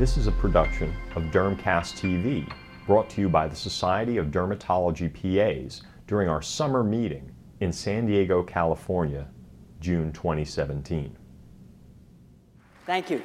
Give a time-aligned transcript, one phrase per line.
[0.00, 2.50] This is a production of Dermcast TV,
[2.86, 7.30] brought to you by the Society of Dermatology PAs during our summer meeting
[7.60, 9.28] in San Diego, California,
[9.78, 11.14] June 2017.
[12.86, 13.22] Thank you.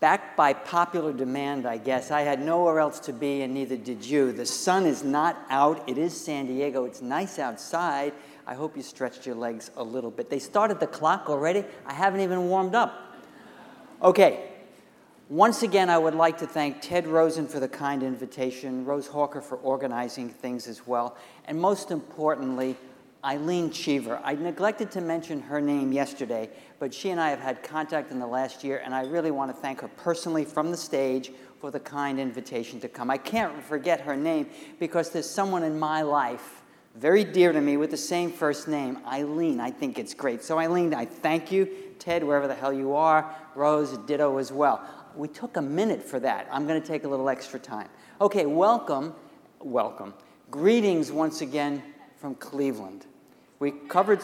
[0.00, 2.10] Back by popular demand, I guess.
[2.10, 4.32] I had nowhere else to be, and neither did you.
[4.32, 5.88] The sun is not out.
[5.88, 6.84] It is San Diego.
[6.84, 8.12] It's nice outside.
[8.44, 10.30] I hope you stretched your legs a little bit.
[10.30, 11.64] They started the clock already.
[11.86, 12.92] I haven't even warmed up.
[14.02, 14.55] Okay,
[15.28, 19.40] once again, I would like to thank Ted Rosen for the kind invitation, Rose Hawker
[19.40, 22.76] for organizing things as well, and most importantly,
[23.24, 24.20] Eileen Cheever.
[24.22, 26.48] I neglected to mention her name yesterday,
[26.78, 29.50] but she and I have had contact in the last year, and I really want
[29.50, 33.10] to thank her personally from the stage for the kind invitation to come.
[33.10, 34.46] I can't forget her name
[34.78, 36.62] because there's someone in my life
[36.94, 39.60] very dear to me with the same first name, Eileen.
[39.60, 40.42] I think it's great.
[40.42, 41.68] So, Eileen, I thank you.
[41.98, 46.20] Ted, wherever the hell you are, Rose, ditto as well we took a minute for
[46.20, 46.46] that.
[46.50, 47.88] I'm going to take a little extra time.
[48.20, 49.14] Okay, welcome,
[49.60, 50.14] welcome.
[50.50, 51.82] Greetings once again
[52.16, 53.06] from Cleveland.
[53.58, 54.20] We covered,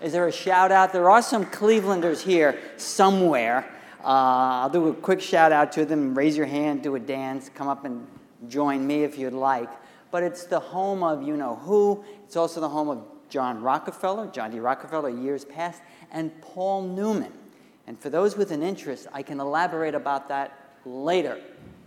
[0.00, 0.92] is there a shout out?
[0.92, 3.68] There are some Clevelanders here somewhere.
[4.00, 6.16] Uh, I'll do a quick shout out to them.
[6.16, 8.06] Raise your hand, do a dance, come up and
[8.48, 9.70] join me if you'd like.
[10.10, 12.04] But it's the home of you know who.
[12.24, 14.60] It's also the home of John Rockefeller, John D.
[14.60, 17.32] Rockefeller, years past, and Paul Newman.
[17.86, 21.40] And for those with an interest, I can elaborate about that later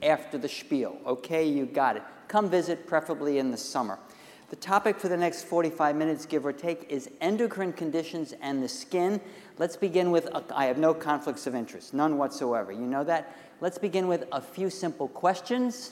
[0.04, 0.98] after the spiel.
[1.06, 2.04] Okay, you got it.
[2.28, 3.98] Come visit, preferably in the summer.
[4.50, 8.68] The topic for the next 45 minutes, give or take, is endocrine conditions and the
[8.70, 9.20] skin.
[9.58, 12.72] Let's begin with I have no conflicts of interest, none whatsoever.
[12.72, 13.36] You know that?
[13.60, 15.92] Let's begin with a few simple questions.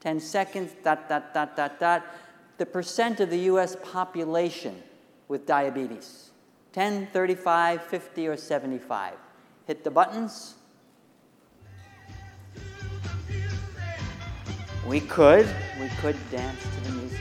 [0.00, 2.04] 10 seconds, dot, dot, dot, dot, dot.
[2.58, 4.82] The percent of the US population
[5.28, 6.30] with diabetes
[6.72, 9.14] 10, 35, 50, or 75
[9.66, 10.54] hit the buttons.
[14.86, 15.48] We could,
[15.80, 17.20] we could dance to the music.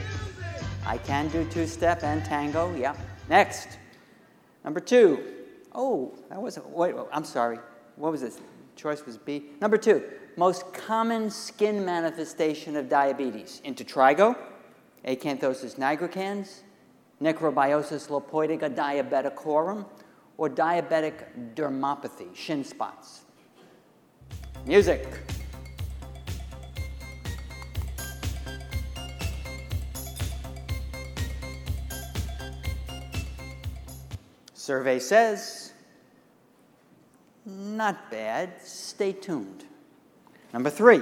[0.86, 2.96] I can do two step and tango, yeah.
[3.28, 3.80] Next,
[4.64, 5.24] number two.
[5.74, 7.58] Oh, that wasn't, wait, I'm sorry.
[7.96, 8.40] What was this?
[8.76, 9.46] Choice was B.
[9.62, 10.04] Number two,
[10.38, 14.38] most common skin manifestation of diabetes intertrigo,
[15.06, 16.60] acanthosis nigricans,
[17.22, 19.86] necrobiosis lipoidica diabeticorum,
[20.38, 23.22] or diabetic dermopathy, shin spots.
[24.66, 25.08] Music.
[34.54, 35.74] Survey says,
[37.46, 38.60] not bad.
[38.62, 39.66] Stay tuned.
[40.52, 41.02] Number three,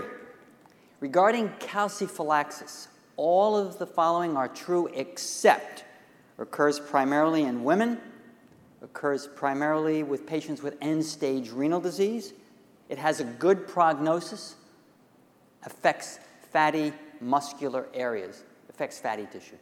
[1.00, 5.86] regarding calciphylaxis, all of the following are true except
[6.38, 8.00] occurs primarily in women
[8.84, 12.34] occurs primarily with patients with end stage renal disease.
[12.90, 14.56] It has a good prognosis,
[15.66, 16.20] affects
[16.52, 19.56] fatty muscular areas, affects fatty tissue.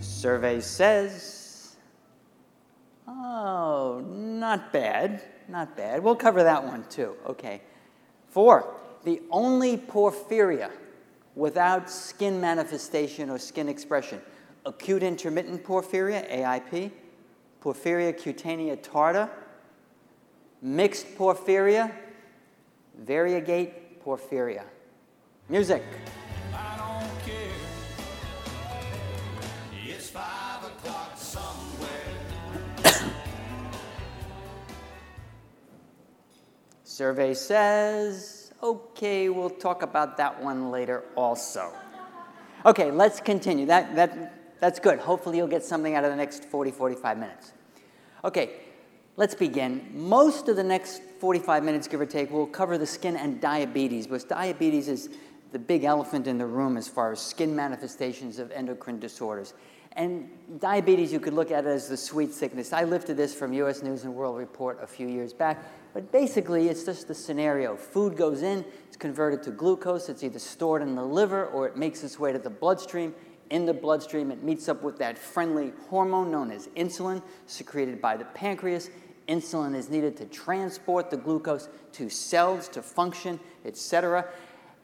[0.00, 1.76] Survey says,
[3.06, 6.02] oh, not bad, not bad.
[6.02, 7.14] We'll cover that one too.
[7.26, 7.60] Okay.
[8.30, 10.70] Four, the only porphyria
[11.34, 14.20] without skin manifestation or skin expression.
[14.66, 16.90] Acute intermittent porphyria, AIP,
[17.62, 19.28] porphyria cutanea tarda,
[20.62, 21.92] mixed porphyria,
[22.98, 24.62] variegate porphyria.
[25.48, 25.82] Music.
[36.84, 38.33] Survey says
[38.64, 41.70] Okay, we'll talk about that one later also.
[42.64, 43.66] Okay, let's continue.
[43.66, 44.98] That, that, that's good.
[45.00, 47.52] Hopefully, you'll get something out of the next 40, 45 minutes.
[48.24, 48.52] Okay,
[49.18, 49.90] let's begin.
[49.92, 54.06] Most of the next 45 minutes, give or take, will cover the skin and diabetes,
[54.06, 55.10] because diabetes is
[55.52, 59.52] the big elephant in the room as far as skin manifestations of endocrine disorders.
[59.96, 62.72] And diabetes, you could look at it as the sweet sickness.
[62.72, 65.62] I lifted this from US News and World Report a few years back.
[65.92, 67.76] But basically, it's just the scenario.
[67.76, 71.76] Food goes in, it's converted to glucose, it's either stored in the liver or it
[71.76, 73.14] makes its way to the bloodstream.
[73.50, 78.16] In the bloodstream, it meets up with that friendly hormone known as insulin, secreted by
[78.16, 78.90] the pancreas.
[79.28, 84.26] Insulin is needed to transport the glucose to cells to function, etc.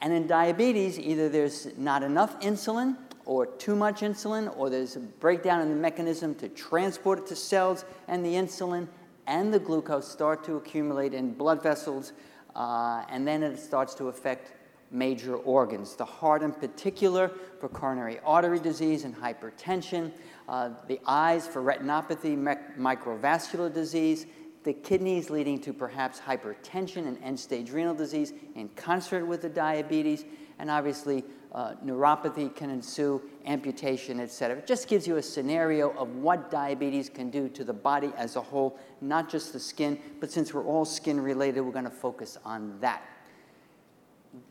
[0.00, 2.96] And in diabetes, either there's not enough insulin
[3.26, 7.36] or too much insulin, or there's a breakdown in the mechanism to transport it to
[7.36, 8.88] cells, and the insulin
[9.26, 12.12] and the glucose start to accumulate in blood vessels,
[12.56, 14.52] uh, and then it starts to affect
[14.90, 15.94] major organs.
[15.94, 17.30] The heart, in particular,
[17.60, 20.10] for coronary artery disease and hypertension,
[20.48, 22.36] uh, the eyes for retinopathy,
[22.76, 24.26] microvascular disease,
[24.64, 29.48] the kidneys leading to perhaps hypertension and end stage renal disease in concert with the
[29.48, 30.24] diabetes,
[30.58, 34.58] and obviously uh, neuropathy can ensue, amputation, et cetera.
[34.58, 38.36] It just gives you a scenario of what diabetes can do to the body as
[38.36, 41.90] a whole, not just the skin, but since we're all skin related, we're going to
[41.90, 43.02] focus on that.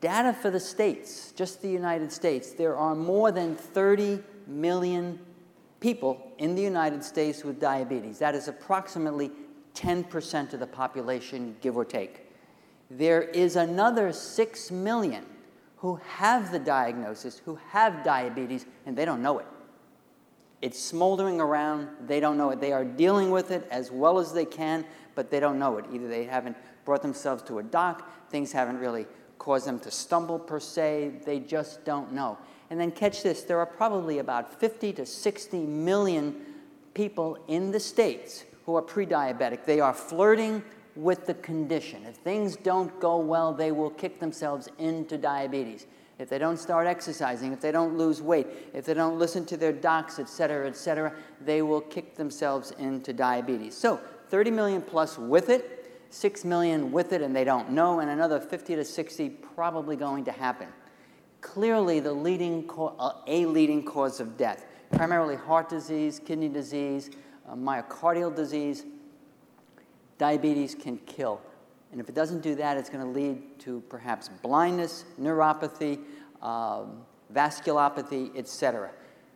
[0.01, 5.19] Data for the states, just the United States, there are more than 30 million
[5.79, 8.19] people in the United States with diabetes.
[8.19, 9.31] That is approximately
[9.75, 12.25] 10% of the population, give or take.
[12.91, 15.25] There is another 6 million
[15.79, 19.45] who have the diagnosis, who have diabetes, and they don't know it.
[20.61, 22.59] It's smoldering around, they don't know it.
[22.59, 24.85] They are dealing with it as well as they can,
[25.15, 25.85] but they don't know it.
[25.93, 30.37] Either they haven't brought themselves to a doc, things haven't really caused them to stumble
[30.37, 32.37] per se, they just don't know.
[32.69, 36.35] And then catch this there are probably about 50 to 60 million
[36.93, 39.63] people in the States who are pre diabetic.
[39.63, 40.61] They are flirting
[40.99, 42.05] with the condition.
[42.05, 45.87] If things don't go well, they will kick themselves into diabetes.
[46.19, 49.57] If they don't start exercising, if they don't lose weight, if they don't listen to
[49.57, 53.75] their docs, et cetera, et cetera, they will kick themselves into diabetes.
[53.75, 58.09] So 30 million plus with it, 6 million with it and they don't know, and
[58.09, 60.67] another 50 to 60 probably going to happen.
[61.39, 67.11] Clearly, the leading uh, a leading cause of death, primarily heart disease, kidney disease,
[67.47, 68.83] uh, myocardial disease,
[70.19, 71.41] diabetes can kill.
[71.91, 75.99] And if it doesn't do that, it's going to lead to perhaps blindness, neuropathy,
[76.43, 77.01] um,
[77.33, 78.91] vasculopathy, etc.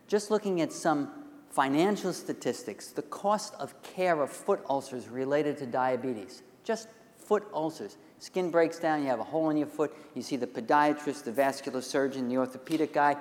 [0.06, 1.10] Just looking at some
[1.50, 7.96] financial statistics, the cost of care of foot ulcers related to diabetes, just foot ulcers.
[8.18, 11.32] Skin breaks down, you have a hole in your foot, you see the podiatrist, the
[11.32, 13.16] vascular surgeon, the orthopedic guy,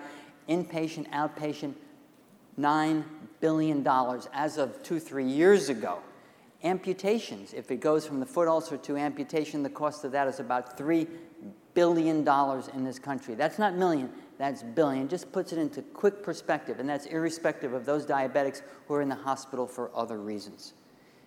[0.48, 1.74] inpatient, outpatient,
[2.60, 3.04] $9
[3.40, 3.88] billion
[4.34, 6.00] as of two, three years ago.
[6.64, 10.40] Amputations, if it goes from the foot ulcer to amputation, the cost of that is
[10.40, 11.08] about $3
[11.74, 12.26] billion
[12.74, 13.36] in this country.
[13.36, 15.10] That's not million, that's billion.
[15.10, 19.10] Just puts it into quick perspective, and that's irrespective of those diabetics who are in
[19.10, 20.74] the hospital for other reasons.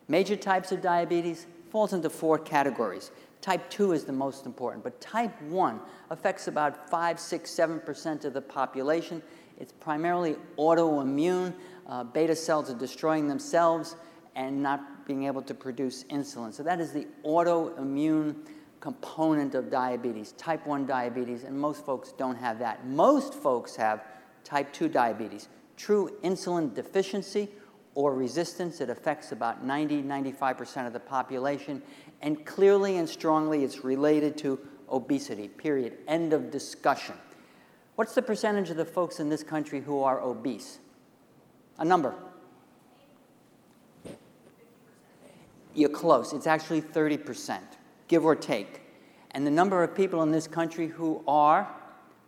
[0.08, 3.10] Major types of diabetes falls into four categories.
[3.42, 5.80] Type 2 is the most important, but type 1
[6.10, 9.22] affects about 5, 6, 7% of the population.
[9.58, 11.52] It's primarily autoimmune.
[11.86, 13.96] Uh, beta cells are destroying themselves
[14.36, 16.52] and not being able to produce insulin.
[16.52, 18.36] So that is the autoimmune
[18.80, 22.86] component of diabetes, type 1 diabetes, and most folks don't have that.
[22.86, 24.04] Most folks have
[24.44, 27.48] type 2 diabetes, true insulin deficiency
[27.94, 28.80] or resistance.
[28.82, 31.82] It affects about 90, 95% of the population,
[32.20, 34.60] and clearly and strongly it's related to
[34.90, 35.94] obesity, period.
[36.06, 37.14] End of discussion.
[37.94, 40.78] What's the percentage of the folks in this country who are obese?
[41.78, 42.14] A number.
[45.76, 46.32] You're close.
[46.32, 47.60] It's actually 30%,
[48.08, 48.82] give or take.
[49.30, 51.72] And the number of people in this country who are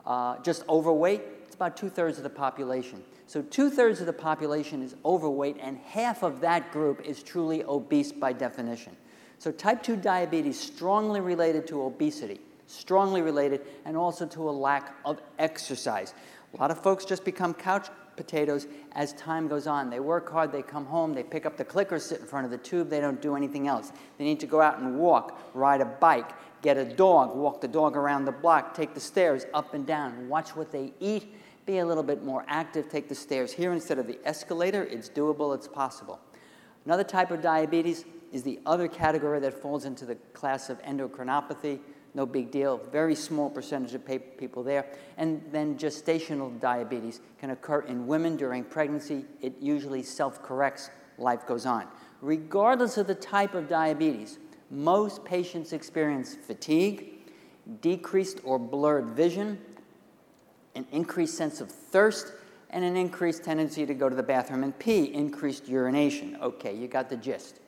[0.07, 3.03] uh, just overweight, it's about two thirds of the population.
[3.27, 7.63] So, two thirds of the population is overweight, and half of that group is truly
[7.65, 8.97] obese by definition.
[9.39, 14.95] So, type 2 diabetes strongly related to obesity strongly related, and also to a lack
[15.05, 16.15] of exercise.
[16.55, 19.89] A lot of folks just become couch potatoes as time goes on.
[19.89, 22.51] They work hard, they come home, they pick up the clicker, sit in front of
[22.51, 23.93] the tube, they don't do anything else.
[24.19, 27.69] They need to go out and walk, ride a bike, get a dog, walk the
[27.69, 31.79] dog around the block, take the stairs up and down, watch what they eat, be
[31.79, 34.85] a little bit more active, take the stairs here instead of the escalator.
[34.85, 36.21] It's doable, it's possible.
[36.85, 41.81] Another type of diabetes is the other category that falls into the class of endocrinopathy
[42.15, 42.79] no big deal.
[42.91, 44.05] Very small percentage of
[44.39, 44.87] people there.
[45.17, 49.25] And then gestational diabetes can occur in women during pregnancy.
[49.41, 51.87] It usually self corrects, life goes on.
[52.21, 54.39] Regardless of the type of diabetes,
[54.71, 57.31] most patients experience fatigue,
[57.81, 59.59] decreased or blurred vision,
[60.75, 62.33] an increased sense of thirst,
[62.71, 66.37] and an increased tendency to go to the bathroom and pee, increased urination.
[66.43, 67.61] Okay, you got the gist.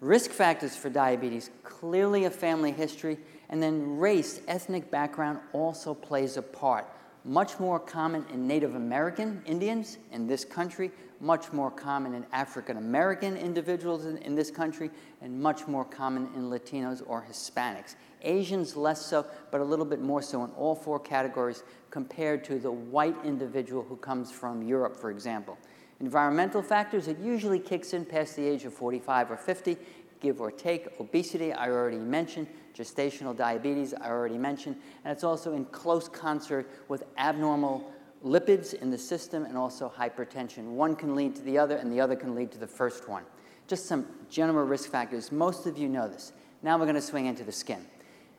[0.00, 3.18] Risk factors for diabetes clearly a family history
[3.50, 6.86] and then race, ethnic background also plays a part.
[7.24, 12.76] Much more common in Native American Indians in this country, much more common in African
[12.76, 14.90] American individuals in, in, this country,
[15.22, 17.94] and much more common in Latinos or Hispanics.
[18.22, 22.58] Asians less so, but a little bit more so in all four categories compared to
[22.58, 25.56] the white individual who comes from Europe, for example.
[26.00, 29.76] Environmental factors, it usually kicks in past the age of 45 or 50
[30.24, 30.88] give or take.
[30.98, 32.48] Obesity, I already mentioned.
[32.74, 34.76] Gestational diabetes, I already mentioned.
[35.04, 37.92] And it's also in close concert with abnormal
[38.24, 40.64] lipids in the system and also hypertension.
[40.70, 43.22] One can lead to the other, and the other can lead to the first one.
[43.68, 45.30] Just some general risk factors.
[45.30, 46.32] Most of you know this.
[46.62, 47.84] Now we're going to swing into the skin.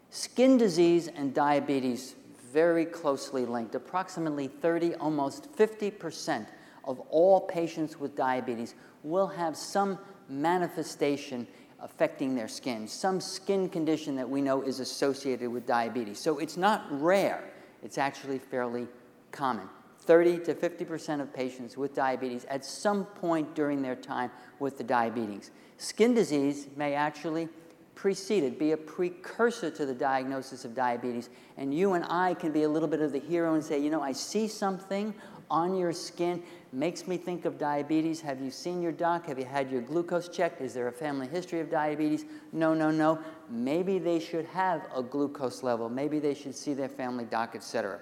[0.09, 2.15] Skin disease and diabetes
[2.51, 3.75] very closely linked.
[3.75, 6.47] Approximately 30, almost 50%
[6.85, 8.73] of all patients with diabetes
[9.03, 9.99] will have some
[10.29, 11.47] manifestation
[11.79, 16.19] affecting their skin, some skin condition that we know is associated with diabetes.
[16.19, 17.43] So it's not rare,
[17.83, 18.87] it's actually fairly
[19.31, 19.67] common.
[19.99, 24.83] 30 to 50% of patients with diabetes at some point during their time with the
[24.83, 25.51] diabetes.
[25.77, 27.49] Skin disease may actually
[27.95, 31.29] precede it, be a precursor to the diagnosis of diabetes.
[31.57, 33.89] And you and I can be a little bit of the hero and say, you
[33.89, 35.13] know, I see something
[35.49, 36.43] on your skin,
[36.75, 38.19] makes me think of diabetes.
[38.19, 39.27] Have you seen your doc?
[39.27, 40.61] Have you had your glucose checked?
[40.61, 42.25] Is there a family history of diabetes?
[42.51, 43.17] No, no, no.
[43.49, 45.87] Maybe they should have a glucose level.
[45.87, 47.99] Maybe they should see their family doc, etc.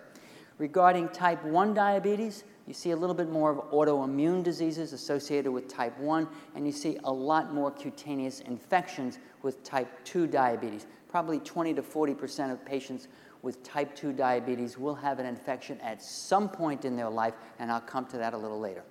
[0.58, 5.68] Regarding type 1 diabetes, you see a little bit more of autoimmune diseases associated with
[5.68, 10.88] type 1, and you see a lot more cutaneous infections with type 2 diabetes.
[11.10, 13.08] Probably 20 to 40% of patients
[13.44, 17.72] with type 2 diabetes will have an infection at some point in their life, and
[17.72, 18.84] I'll come to that a little later.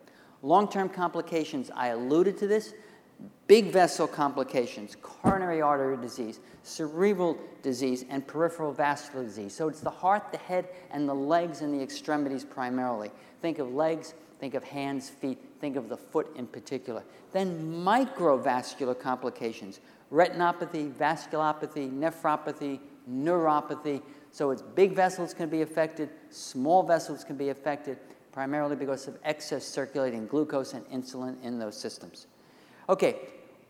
[0.42, 2.74] Long term complications, I alluded to this.
[3.46, 9.54] Big vessel complications, coronary artery disease, cerebral disease, and peripheral vascular disease.
[9.54, 13.10] So it's the heart, the head, and the legs and the extremities primarily.
[13.40, 17.04] Think of legs, think of hands, feet, think of the foot in particular.
[17.30, 19.78] Then microvascular complications,
[20.12, 24.02] retinopathy, vasculopathy, nephropathy, neuropathy.
[24.32, 27.98] So it's big vessels can be affected, small vessels can be affected,
[28.32, 32.26] primarily because of excess circulating glucose and insulin in those systems.
[32.88, 33.16] Okay,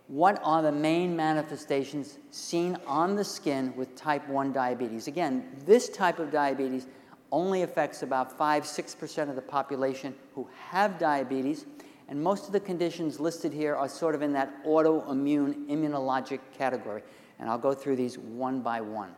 [0.07, 5.09] what are the main manifestations seen on the skin with type 1 diabetes?
[5.09, 6.87] Again, this type of diabetes
[7.33, 11.67] only affects about 5 6% of the population who have diabetes,
[12.09, 17.03] and most of the conditions listed here are sort of in that autoimmune immunologic category.
[17.41, 19.13] And I'll go through these one by one.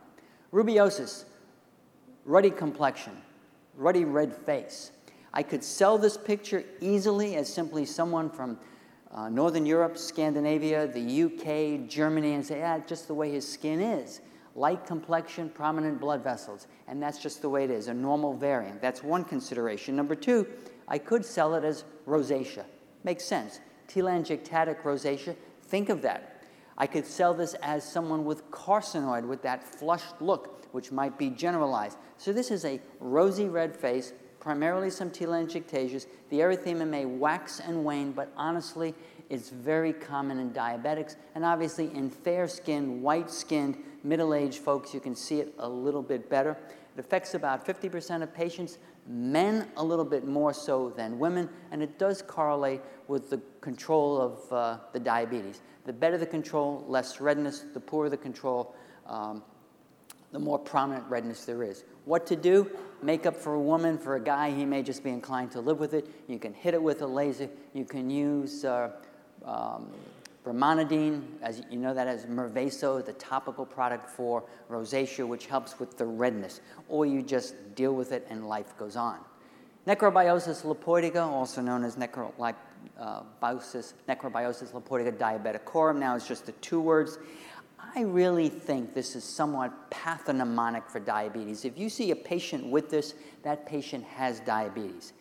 [0.53, 1.25] Rubeosis,
[2.25, 3.13] ruddy complexion,
[3.75, 4.91] ruddy red face.
[5.33, 8.57] I could sell this picture easily as simply someone from
[9.11, 13.79] uh, Northern Europe, Scandinavia, the UK, Germany, and say, yeah, just the way his skin
[13.79, 14.21] is.
[14.55, 16.67] Light complexion, prominent blood vessels.
[16.87, 18.81] And that's just the way it is, a normal variant.
[18.81, 19.95] That's one consideration.
[19.95, 20.47] Number two,
[20.87, 22.65] I could sell it as rosacea.
[23.03, 23.59] Makes sense.
[23.87, 26.34] Telangiectatic rosacea, think of that.
[26.77, 31.29] I could sell this as someone with carcinoid, with that flushed look, which might be
[31.29, 31.97] generalized.
[32.17, 36.05] So this is a rosy red face, primarily some telangiectasias.
[36.29, 38.93] The erythema may wax and wane, but honestly,
[39.29, 41.15] it's very common in diabetics.
[41.33, 45.67] And obviously, in fair skinned, white skinned, middle aged folks, you can see it a
[45.67, 46.57] little bit better.
[46.95, 48.77] It affects about 50% of patients,
[49.07, 54.19] men a little bit more so than women, and it does correlate with the control
[54.19, 55.61] of uh, the diabetes.
[55.85, 58.75] The better the control, less redness, the poorer the control,
[59.07, 59.43] um,
[60.31, 61.83] the more prominent redness there is.
[62.05, 62.69] What to do?
[63.01, 65.93] Makeup for a woman, for a guy, he may just be inclined to live with
[65.93, 66.07] it.
[66.27, 67.49] You can hit it with a laser.
[67.73, 68.91] You can use uh,
[69.45, 69.89] um,
[70.45, 75.97] brimonidine, as you know that as Mirvaso, the topical product for rosacea, which helps with
[75.97, 76.61] the redness.
[76.89, 79.19] Or you just deal with it and life goes on.
[79.87, 82.31] Necrobiosis lipoidica, also known as necro,
[83.41, 87.17] biosis, necrobiosis lipoidica diabeticorum, now it's just the two words.
[87.95, 91.63] I really think this is somewhat pathognomonic for diabetes.
[91.63, 93.13] If you see a patient with this,
[93.43, 95.13] that patient has diabetes.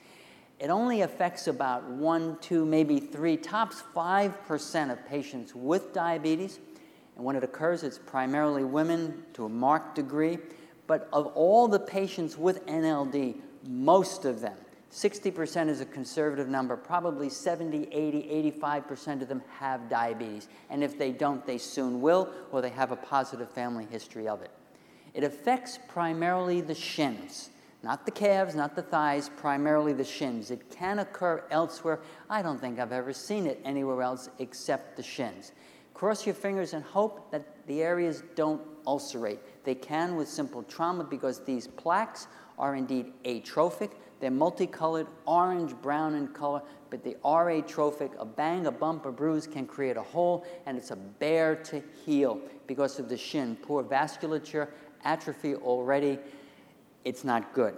[0.58, 6.58] It only affects about one, two, maybe three, tops 5% of patients with diabetes.
[7.16, 10.38] And when it occurs, it's primarily women to a marked degree.
[10.86, 14.56] But of all the patients with NLD, most of them
[14.94, 16.76] 60% is a conservative number.
[16.76, 20.46] Probably 70, 80, 85% of them have diabetes.
[20.70, 24.40] And if they don't, they soon will, or they have a positive family history of
[24.42, 24.52] it.
[25.12, 27.50] It affects primarily the shins,
[27.82, 30.52] not the calves, not the thighs, primarily the shins.
[30.52, 31.98] It can occur elsewhere.
[32.30, 35.50] I don't think I've ever seen it anywhere else except the shins.
[35.92, 39.40] Cross your fingers and hope that the areas don't ulcerate.
[39.64, 43.90] They can with simple trauma because these plaques are indeed atrophic.
[44.24, 48.10] They're multicolored, orange, brown in color, but they are atrophic.
[48.18, 51.82] A bang, a bump, a bruise can create a hole, and it's a bear to
[52.06, 53.54] heal because of the shin.
[53.56, 54.68] Poor vasculature,
[55.04, 56.18] atrophy already.
[57.04, 57.76] It's not good.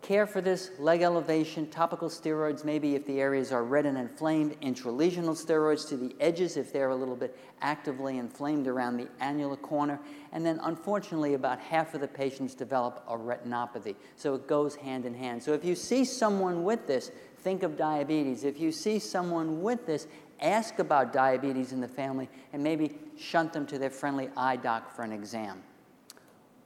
[0.00, 4.58] Care for this leg elevation, topical steroids, maybe if the areas are red and inflamed,
[4.62, 9.56] intralesional steroids to the edges if they're a little bit actively inflamed around the annular
[9.56, 10.00] corner.
[10.32, 13.96] And then, unfortunately, about half of the patients develop a retinopathy.
[14.16, 15.42] So it goes hand in hand.
[15.42, 18.44] So if you see someone with this, think of diabetes.
[18.44, 20.06] If you see someone with this,
[20.40, 24.94] ask about diabetes in the family and maybe shunt them to their friendly eye doc
[24.94, 25.62] for an exam.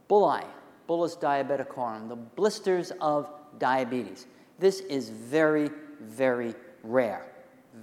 [0.07, 0.45] Bulleye
[0.89, 4.27] bullous diabeticorum, the blisters of diabetes.
[4.59, 5.71] This is very,
[6.01, 7.27] very rare,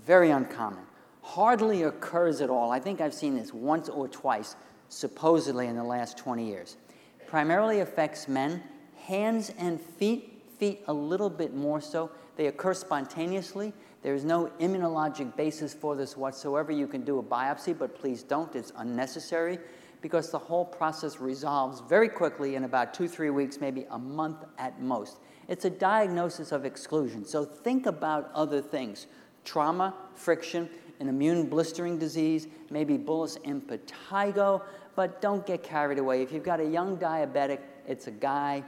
[0.05, 0.83] very uncommon.
[1.21, 2.71] Hardly occurs at all.
[2.71, 4.55] I think I've seen this once or twice,
[4.87, 6.77] supposedly in the last 20 years.
[7.27, 8.63] Primarily affects men,
[8.97, 12.09] hands and feet, feet a little bit more so.
[12.35, 13.73] They occur spontaneously.
[14.01, 16.71] There's no immunologic basis for this whatsoever.
[16.71, 19.59] You can do a biopsy, but please don't, it's unnecessary
[20.01, 24.45] because the whole process resolves very quickly in about two, three weeks, maybe a month
[24.57, 25.17] at most.
[25.47, 27.25] It's a diagnosis of exclusion.
[27.25, 29.07] So think about other things
[29.43, 34.61] trauma, friction, an immune blistering disease, maybe bullous impetigo,
[34.95, 36.21] but don't get carried away.
[36.21, 38.63] If you've got a young diabetic, it's a guy,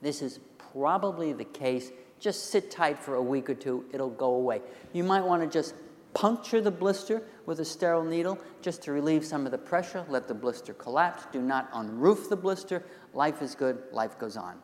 [0.00, 0.40] this is
[0.72, 1.90] probably the case.
[2.20, 4.62] Just sit tight for a week or two, it'll go away.
[4.92, 5.74] You might want to just
[6.16, 10.26] puncture the blister with a sterile needle just to relieve some of the pressure, let
[10.26, 11.26] the blister collapse.
[11.30, 12.82] Do not unroof the blister.
[13.12, 14.56] Life is good, life goes on.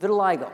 [0.00, 0.52] Vitiligo,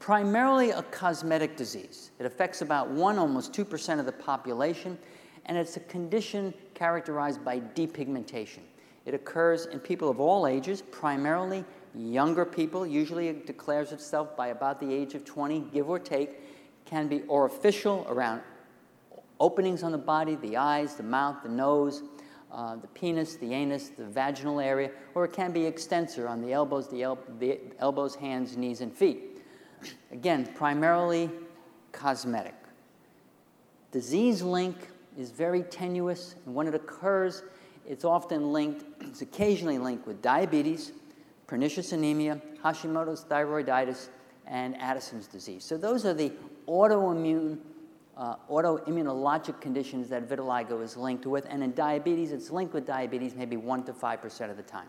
[0.00, 2.10] primarily a cosmetic disease.
[2.18, 4.98] It affects about 1, almost 2% of the population,
[5.46, 8.60] and it's a condition characterized by depigmentation.
[9.06, 11.64] It occurs in people of all ages, primarily
[11.94, 12.86] younger people.
[12.86, 16.84] Usually it declares itself by about the age of 20, give or take.
[16.84, 18.42] Can be orificial around
[19.40, 22.02] openings on the body, the eyes, the mouth, the nose,
[22.50, 26.52] uh, the penis, the anus, the vaginal area, or it can be extensor on the
[26.52, 29.42] elbows, the, el- the elbows, hands, knees, and feet.
[30.10, 31.30] Again, primarily
[31.92, 32.54] cosmetic.
[33.92, 34.76] Disease link
[35.16, 37.42] is very tenuous, and when it occurs,
[37.86, 40.92] it's often linked, it's occasionally linked with diabetes,
[41.46, 44.08] pernicious anemia, Hashimoto's thyroiditis,
[44.46, 45.64] and Addison's disease.
[45.64, 46.32] So those are the
[46.66, 47.58] autoimmune
[48.18, 51.46] uh, autoimmunologic conditions that vitiligo is linked with.
[51.48, 54.88] And in diabetes, it's linked with diabetes maybe 1% to 5% of the time.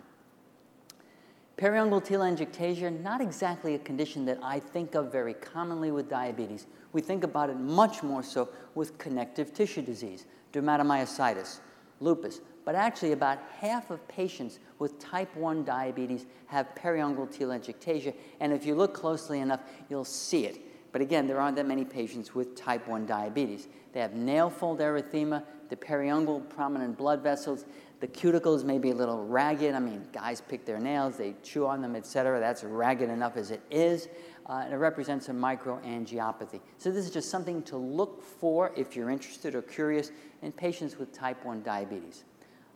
[1.58, 6.68] Periungual telangiectasia, not exactly a condition that I think of very commonly with diabetes.
[6.94, 11.60] We think about it much more so with connective tissue disease, dermatomyositis,
[12.00, 12.40] lupus.
[12.66, 18.14] But actually, about half of patients with type 1 diabetes have periungual telangiectasia.
[18.40, 20.62] And if you look closely enough, you'll see it.
[20.92, 23.68] But again, there aren't that many patients with type 1 diabetes.
[23.94, 27.66] They have nail fold erythema, the periungual prominent blood vessels,
[28.00, 29.76] the cuticles may be a little ragged.
[29.76, 32.40] I mean, guys pick their nails, they chew on them, etc.
[32.40, 34.08] That's ragged enough as it is.
[34.48, 36.60] Uh, and it represents a microangiopathy.
[36.80, 40.98] So this is just something to look for if you're interested or curious in patients
[40.98, 42.24] with type 1 diabetes.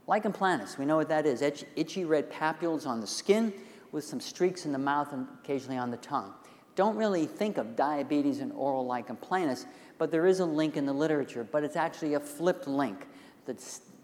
[0.05, 1.41] Lichen planus, we know what that is.
[1.41, 3.51] Itchy, itchy red papules on the skin
[3.91, 6.33] with some streaks in the mouth and occasionally on the tongue
[6.75, 9.65] don't really think of diabetes and oral lichen planus,
[9.97, 13.07] but there is a link in the literature, but it's actually a flipped link.
[13.45, 13.55] The,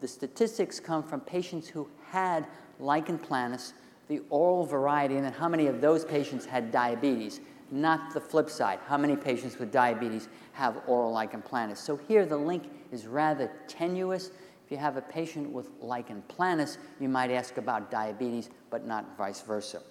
[0.01, 2.47] the statistics come from patients who had
[2.79, 3.73] lichen planus,
[4.07, 8.49] the oral variety, and then how many of those patients had diabetes, not the flip
[8.49, 8.79] side.
[8.87, 11.77] How many patients with diabetes have oral lichen planus?
[11.77, 14.31] So here the link is rather tenuous.
[14.65, 19.17] If you have a patient with lichen planus, you might ask about diabetes, but not
[19.17, 19.81] vice versa.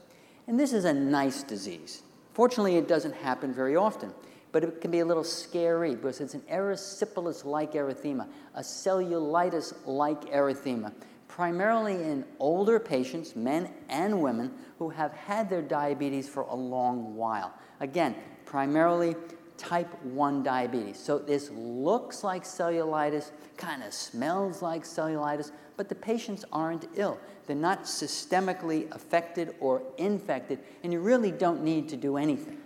[0.47, 2.03] And this is a nice disease.
[2.39, 4.15] Fortunately, it doesn't happen very often,
[4.53, 9.75] but it can be a little scary because it's an erysipelas like erythema, a cellulitis
[9.87, 10.93] like erythema,
[11.27, 17.17] primarily in older patients, men and women, who have had their diabetes for a long
[17.17, 17.53] while.
[17.81, 19.17] Again, primarily
[19.59, 20.99] type 1 diabetes.
[20.99, 27.19] So this looks like cellulitis, kind of smells like cellulitis, but the patients aren't ill.
[27.47, 32.59] They're not systemically affected or infected, and you really don't need to do anything.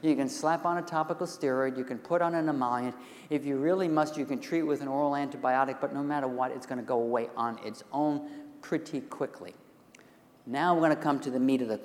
[0.00, 2.94] You can slap on a topical steroid, you can put on an emollient.
[3.30, 6.52] If you really must, you can treat with an oral antibiotic, but no matter what,
[6.52, 8.28] it's going to go away on its own
[8.62, 9.54] pretty quickly.
[10.46, 11.80] Now we're going to come to the meat of the,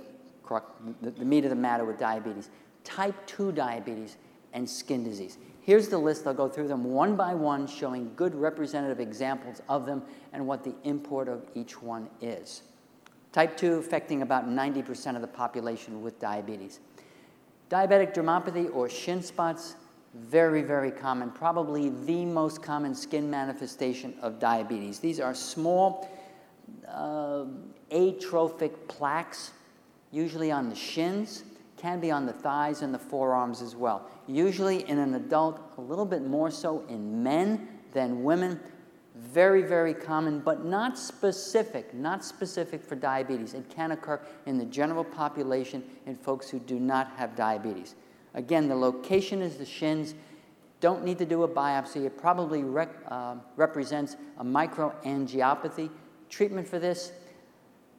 [1.02, 2.50] the meat of the matter with diabetes.
[2.84, 4.18] Type 2 diabetes
[4.54, 5.38] and skin disease.
[5.62, 6.28] Here's the list.
[6.28, 10.64] I'll go through them one by one, showing good representative examples of them and what
[10.64, 12.64] the import of each one is.
[13.32, 16.80] Type 2 affecting about 90% of the population with diabetes.
[17.70, 19.76] Diabetic dermopathy or shin spots,
[20.14, 25.00] very, very common, probably the most common skin manifestation of diabetes.
[25.00, 26.12] These are small
[26.88, 27.46] uh,
[27.90, 29.52] atrophic plaques,
[30.12, 31.44] usually on the shins
[31.84, 34.10] can be on the thighs and the forearms as well.
[34.26, 38.58] Usually in an adult, a little bit more so in men than women.
[39.16, 43.54] Very, very common, but not specific, not specific for diabetes.
[43.54, 47.96] It can occur in the general population in folks who do not have diabetes.
[48.34, 50.16] Again, the location is the shins.
[50.80, 52.06] Don't need to do a biopsy.
[52.06, 55.90] It probably rec, uh, represents a microangiopathy.
[56.30, 57.12] Treatment for this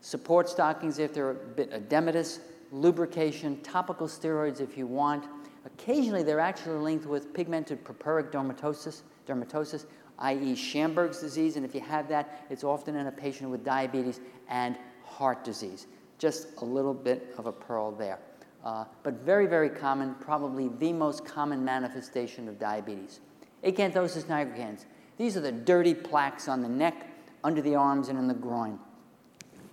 [0.01, 2.40] support stockings if they're a bit edematous,
[2.74, 5.24] lubrication, topical steroids if you want.
[5.64, 9.87] Occasionally, they're actually linked with pigmented purpuric dermatosis, dermatosis
[10.18, 14.20] i.e., Schamberg's disease, and if you have that, it's often in a patient with diabetes
[14.48, 15.87] and heart disease.
[16.18, 18.18] Just a little bit of a pearl there.
[18.64, 23.20] Uh, but very, very common, probably the most common manifestation of diabetes.
[23.64, 24.84] Acanthosis nigricans.
[25.18, 27.08] These are the dirty plaques on the neck,
[27.42, 28.78] under the arms, and in the groin.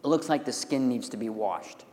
[0.03, 1.85] It looks like the skin needs to be washed.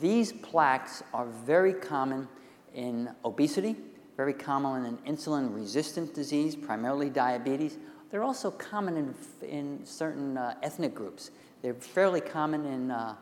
[0.00, 2.28] These plaques are very common
[2.74, 3.76] in obesity,
[4.16, 7.78] very common in an insulin resistant disease, primarily diabetes.
[8.10, 9.14] They're also common in,
[9.46, 11.30] in certain uh, ethnic groups.
[11.62, 13.16] They're fairly common in uh,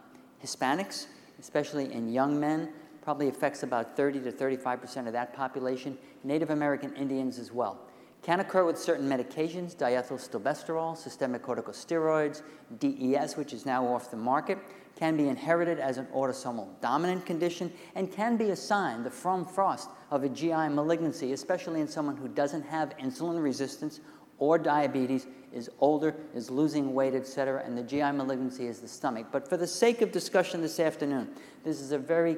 [0.44, 1.06] Hispanics,
[1.40, 2.70] especially in young men.
[3.02, 5.96] Probably affects about 30 to 35% of that population.
[6.24, 7.80] Native American Indians as well.
[8.22, 12.42] Can occur with certain medications, diethylstilbestrol, systemic corticosteroids,
[12.78, 14.58] DES, which is now off the market,
[15.00, 19.46] can be inherited as an autosomal dominant condition, and can be a sign, the from
[19.46, 24.00] frost, of a GI malignancy, especially in someone who doesn't have insulin resistance
[24.38, 29.26] or diabetes, is older, is losing weight, etc., and the GI malignancy is the stomach.
[29.32, 31.30] But for the sake of discussion this afternoon,
[31.64, 32.36] this is a very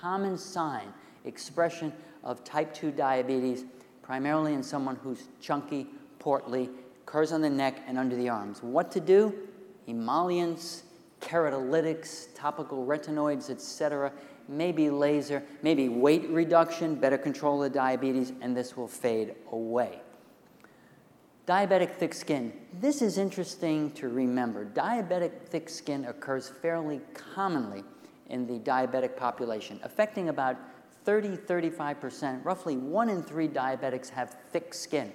[0.00, 0.94] common sign,
[1.26, 1.92] expression
[2.24, 3.64] of type 2 diabetes
[4.02, 5.86] primarily in someone who's chunky,
[6.18, 6.70] portly,
[7.02, 8.62] occurs on the neck and under the arms.
[8.62, 9.34] What to do?
[9.86, 10.84] Emollients,
[11.20, 14.12] keratolytics, topical retinoids, etc.,
[14.48, 20.00] maybe laser, maybe weight reduction, better control of diabetes, and this will fade away.
[21.46, 22.52] Diabetic thick skin.
[22.80, 24.64] This is interesting to remember.
[24.64, 27.82] Diabetic thick skin occurs fairly commonly
[28.28, 30.56] in the diabetic population, affecting about
[31.04, 35.12] 30, 35%, roughly one in three diabetics have thick skin.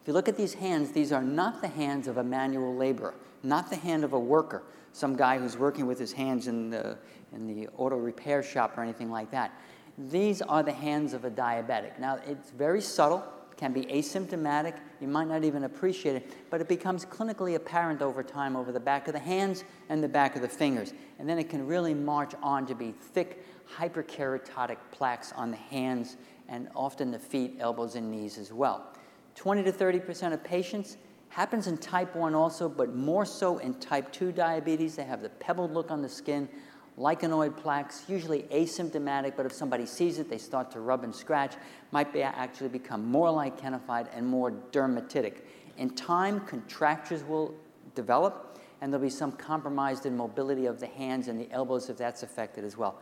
[0.00, 3.14] If you look at these hands, these are not the hands of a manual laborer,
[3.42, 6.98] not the hand of a worker, some guy who's working with his hands in the,
[7.32, 9.52] in the auto repair shop or anything like that.
[9.98, 11.98] These are the hands of a diabetic.
[11.98, 13.24] Now, it's very subtle,
[13.56, 18.22] can be asymptomatic, you might not even appreciate it, but it becomes clinically apparent over
[18.22, 20.94] time over the back of the hands and the back of the fingers.
[21.18, 23.44] And then it can really march on to be thick,
[23.76, 26.16] hyperkeratotic plaques on the hands
[26.48, 28.86] and often the feet, elbows, and knees as well.
[29.34, 30.96] 20 to 30% of patients
[31.30, 34.96] happens in type 1 also, but more so in type 2 diabetes.
[34.96, 36.48] They have the pebbled look on the skin,
[36.98, 41.54] lichenoid plaques, usually asymptomatic, but if somebody sees it, they start to rub and scratch,
[41.92, 45.38] might be actually become more lichenified and more dermatitic.
[45.78, 47.54] In time, contractures will
[47.94, 51.96] develop, and there'll be some compromised in mobility of the hands and the elbows if
[51.96, 53.00] that's affected as well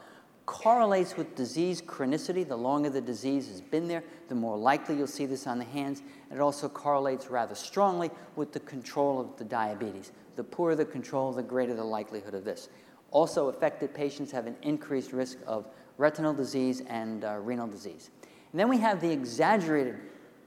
[0.48, 2.48] correlates with disease chronicity.
[2.48, 5.64] The longer the disease has been there, the more likely you'll see this on the
[5.66, 6.02] hands.
[6.30, 10.10] And it also correlates rather strongly with the control of the diabetes.
[10.36, 12.70] The poorer the control, the greater the likelihood of this.
[13.10, 18.08] Also, affected patients have an increased risk of retinal disease and uh, renal disease.
[18.50, 19.96] And then we have the exaggerated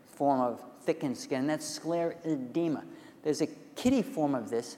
[0.07, 2.83] form of thickened skin, and that's sclerodema.
[3.21, 4.77] There's a kitty form of this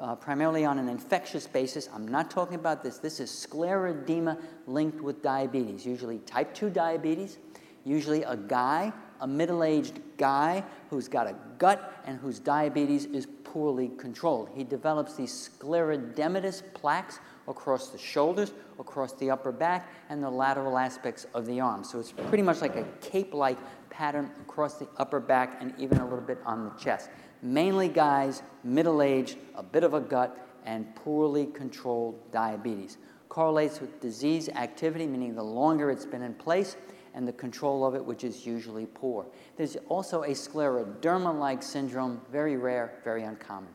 [0.00, 1.88] uh, primarily on an infectious basis.
[1.94, 2.98] I'm not talking about this.
[2.98, 7.38] This is sclerodema linked with diabetes, usually type 2 diabetes,
[7.84, 13.26] usually a guy, a middle aged guy who's got a gut and whose diabetes is
[13.44, 14.48] poorly controlled.
[14.54, 20.78] He develops these sclerodematous plaques across the shoulders, across the upper back, and the lateral
[20.78, 21.90] aspects of the arms.
[21.90, 23.58] So it's pretty much like a cape like
[23.90, 27.10] pattern across the upper back and even a little bit on the chest
[27.42, 32.98] mainly guys, middle aged, a bit of a gut, and poorly controlled diabetes.
[33.28, 36.76] Correlates with disease activity, meaning the longer it's been in place,
[37.14, 39.26] and the control of it, which is usually poor.
[39.56, 43.70] There's also a scleroderma like syndrome, very rare, very uncommon.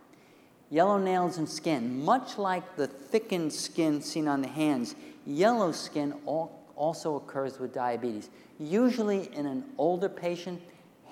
[0.70, 6.14] Yellow nails and skin, much like the thickened skin seen on the hands, yellow skin
[6.26, 8.30] also occurs with diabetes.
[8.58, 10.62] Usually in an older patient,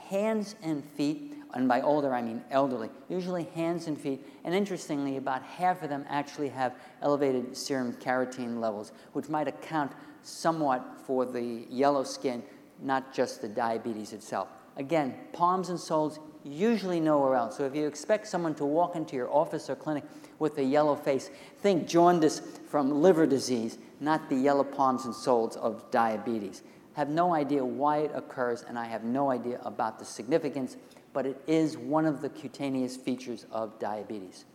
[0.09, 4.25] hands and feet and by older I mean elderly, usually hands and feet.
[4.43, 9.91] And interestingly, about half of them actually have elevated serum carotene levels, which might account
[10.23, 12.43] somewhat for the yellow skin,
[12.81, 14.47] not just the diabetes itself.
[14.77, 17.57] Again, palms and soles, usually nowhere else.
[17.57, 20.03] So if you expect someone to walk into your office or clinic
[20.39, 25.55] with a yellow face, think jaundice from liver disease, not the yellow palms and soles
[25.57, 26.63] of diabetes.
[26.93, 30.77] Have no idea why it occurs, and I have no idea about the significance,
[31.13, 34.45] but it is one of the cutaneous features of diabetes.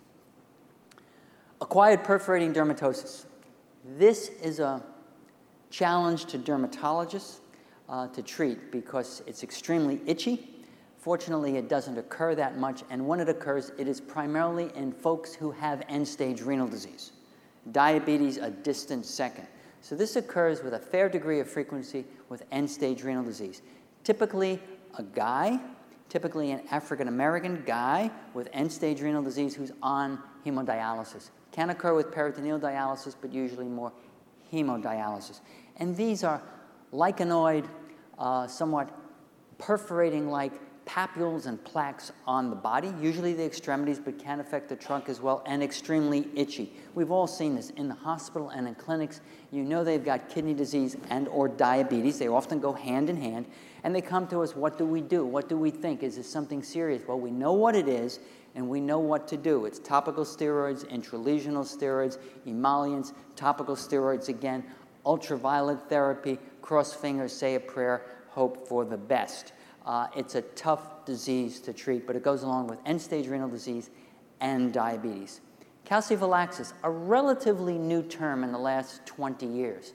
[1.61, 3.25] Acquired perforating dermatosis.
[3.97, 4.83] This is a
[5.71, 7.39] challenge to dermatologists
[7.89, 10.49] uh, to treat because it's extremely itchy.
[10.99, 15.33] Fortunately, it doesn't occur that much, and when it occurs, it is primarily in folks
[15.33, 17.13] who have end stage renal disease.
[17.73, 19.47] Diabetes, a distant second.
[19.81, 23.63] So, this occurs with a fair degree of frequency with end stage renal disease.
[24.03, 24.61] Typically,
[24.99, 25.61] a guy,
[26.09, 31.31] typically an African American guy with end stage renal disease who's on hemodialysis.
[31.53, 33.93] Can occur with peritoneal dialysis, but usually more
[34.53, 35.41] hemodialysis.
[35.77, 36.43] And these are
[36.93, 37.69] lichenoid,
[38.19, 38.91] uh, somewhat
[39.59, 40.53] perforating like
[40.89, 45.21] papules and plaques on the body, usually the extremities, but can affect the trunk as
[45.21, 46.73] well, and extremely itchy.
[46.95, 49.21] We've all seen this in the hospital and in clinics.
[49.53, 52.19] You know they've got kidney disease and or diabetes.
[52.19, 53.45] They often go hand in hand,
[53.85, 55.27] and they come to us, what do we do?
[55.27, 56.03] What do we think?
[56.03, 57.03] Is this something serious?
[57.07, 58.19] Well, we know what it is,
[58.55, 59.67] and we know what to do.
[59.67, 64.65] It's topical steroids, intralesional steroids, emollients, topical steroids again,
[65.05, 69.53] ultraviolet therapy, cross fingers, say a prayer, hope for the best.
[69.89, 73.49] Uh, it's a tough disease to treat, but it goes along with end stage renal
[73.49, 73.89] disease
[74.39, 75.41] and diabetes.
[75.87, 79.95] Calciphylaxis, a relatively new term in the last 20 years.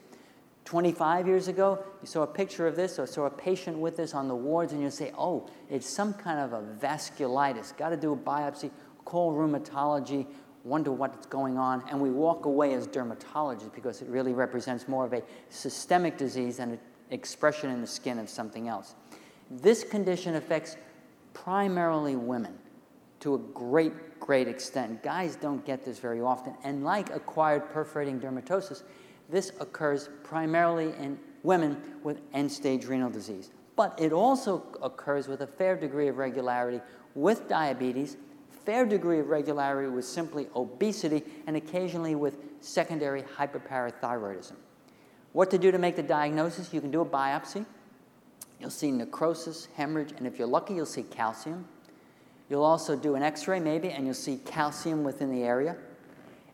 [0.64, 4.14] 25 years ago, you saw a picture of this or saw a patient with this
[4.14, 7.76] on the wards, and you say, oh, it's some kind of a vasculitis.
[7.76, 8.72] Got to do a biopsy,
[9.04, 10.26] call rheumatology,
[10.64, 15.04] wonder what's going on, and we walk away as dermatologists because it really represents more
[15.04, 16.80] of a systemic disease than an
[17.12, 18.96] expression in the skin of something else.
[19.50, 20.76] This condition affects
[21.32, 22.58] primarily women
[23.20, 25.02] to a great, great extent.
[25.02, 28.82] Guys don't get this very often, and like acquired perforating dermatosis,
[29.28, 33.50] this occurs primarily in women with end stage renal disease.
[33.76, 36.80] But it also occurs with a fair degree of regularity
[37.14, 38.16] with diabetes,
[38.64, 44.54] fair degree of regularity with simply obesity, and occasionally with secondary hyperparathyroidism.
[45.32, 46.72] What to do to make the diagnosis?
[46.72, 47.66] You can do a biopsy.
[48.64, 51.68] You'll see necrosis, hemorrhage, and if you're lucky, you'll see calcium.
[52.48, 55.76] You'll also do an x ray, maybe, and you'll see calcium within the area.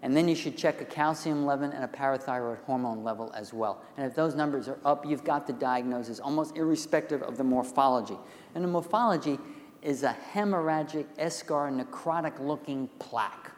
[0.02, 3.84] And then you should check a calcium level and a parathyroid hormone level as well.
[3.96, 8.18] And if those numbers are up, you've got the diagnosis, almost irrespective of the morphology.
[8.56, 9.38] And the morphology
[9.80, 13.52] is a hemorrhagic, eschar, necrotic looking plaque,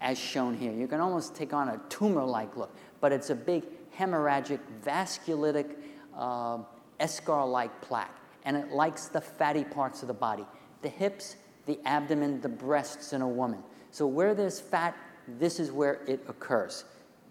[0.00, 0.72] as shown here.
[0.72, 5.74] You can almost take on a tumor like look, but it's a big hemorrhagic, vasculitic,
[6.16, 6.60] uh,
[7.04, 8.14] eschar like plaque.
[8.44, 10.44] And it likes the fatty parts of the body
[10.82, 13.62] the hips, the abdomen, the breasts in a woman.
[13.90, 14.94] So, where there's fat,
[15.38, 16.84] this is where it occurs.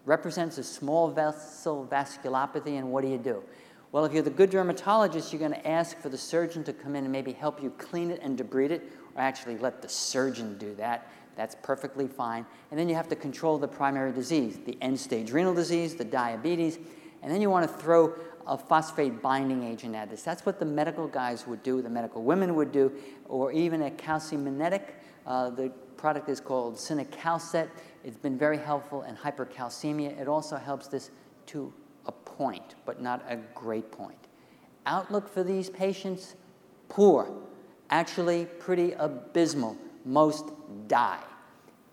[0.06, 3.44] Represents a small vessel vasculopathy, and what do you do?
[3.92, 6.96] Well, if you're the good dermatologist, you're going to ask for the surgeon to come
[6.96, 10.58] in and maybe help you clean it and debride it, or actually let the surgeon
[10.58, 11.08] do that.
[11.36, 12.46] That's perfectly fine.
[12.72, 16.06] And then you have to control the primary disease, the end stage renal disease, the
[16.06, 16.80] diabetes,
[17.22, 18.14] and then you want to throw
[18.48, 20.24] a phosphate binding agent at this.
[20.24, 22.92] That's what the medical guys would do, the medical women would do,
[23.28, 24.82] or even a calcimimetic.
[25.26, 27.70] Uh, the product is called Cinacalcet.
[28.04, 30.20] It's been very helpful in hypercalcemia.
[30.20, 31.12] It also helps this
[31.48, 31.74] to
[32.06, 34.18] a point, but not a great point.
[34.86, 36.36] Outlook for these patients
[36.90, 37.32] poor,
[37.90, 39.78] actually pretty abysmal.
[40.06, 40.52] Most
[40.88, 41.24] die.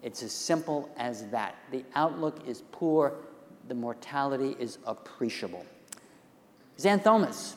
[0.03, 1.55] It's as simple as that.
[1.71, 3.15] The outlook is poor,
[3.69, 5.65] the mortality is appreciable.
[6.81, 7.57] Xanthomas,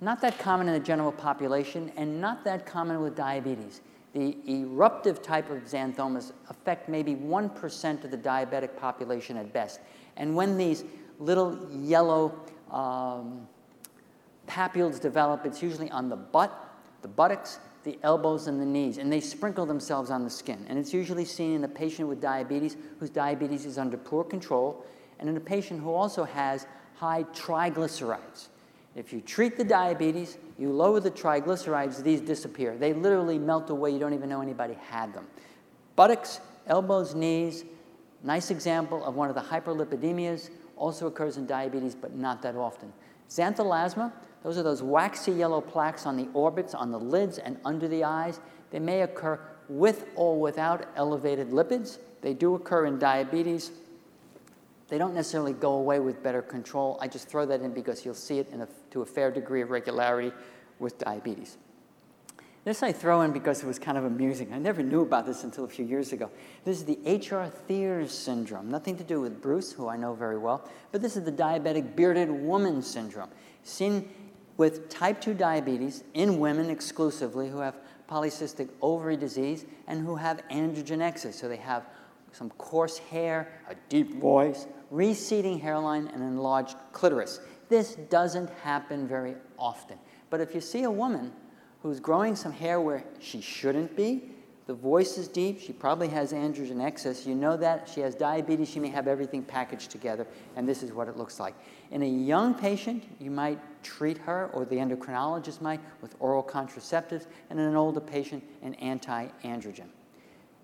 [0.00, 3.80] not that common in the general population and not that common with diabetes.
[4.12, 9.80] The eruptive type of xanthomas affect maybe 1% of the diabetic population at best.
[10.16, 10.84] And when these
[11.18, 12.32] little yellow
[12.70, 13.48] um,
[14.46, 16.52] papules develop, it's usually on the butt,
[17.02, 20.64] the buttocks, the elbows, and the knees, and they sprinkle themselves on the skin.
[20.68, 24.84] And it's usually seen in a patient with diabetes whose diabetes is under poor control,
[25.18, 28.46] and in a patient who also has high triglycerides.
[28.96, 32.76] If you treat the diabetes, you lower the triglycerides, these disappear.
[32.76, 33.90] They literally melt away.
[33.90, 35.26] You don't even know anybody had them.
[35.94, 37.64] Buttocks, elbows, knees,
[38.22, 42.92] nice example of one of the hyperlipidemias, also occurs in diabetes, but not that often.
[43.28, 47.86] Xanthelasma, those are those waxy yellow plaques on the orbits, on the lids, and under
[47.86, 48.40] the eyes.
[48.70, 51.98] They may occur with or without elevated lipids.
[52.22, 53.70] They do occur in diabetes.
[54.88, 56.98] They don't necessarily go away with better control.
[57.00, 59.62] I just throw that in because you'll see it in a, to a fair degree
[59.62, 60.32] of regularity
[60.78, 61.56] with diabetes.
[62.64, 64.52] This I throw in because it was kind of amusing.
[64.52, 66.30] I never knew about this until a few years ago.
[66.64, 68.70] This is the Achard-Thiers syndrome.
[68.70, 71.96] Nothing to do with Bruce, who I know very well, but this is the diabetic
[71.96, 73.30] bearded woman syndrome,
[73.62, 74.10] seen
[74.58, 77.76] with type 2 diabetes in women exclusively who have
[78.10, 81.40] polycystic ovary disease and who have androgen excess.
[81.40, 81.86] So they have
[82.32, 87.40] some coarse hair, a deep voice, receding hairline, and enlarged clitoris.
[87.70, 89.98] This doesn't happen very often.
[90.28, 91.32] But if you see a woman
[91.82, 94.22] who's growing some hair where she shouldn't be.
[94.66, 95.60] The voice is deep.
[95.60, 97.26] She probably has androgen excess.
[97.26, 97.88] You know that.
[97.92, 98.68] She has diabetes.
[98.70, 101.54] She may have everything packaged together, and this is what it looks like.
[101.90, 107.26] In a young patient, you might treat her, or the endocrinologist might, with oral contraceptives,
[107.48, 109.88] and in an older patient, an anti androgen.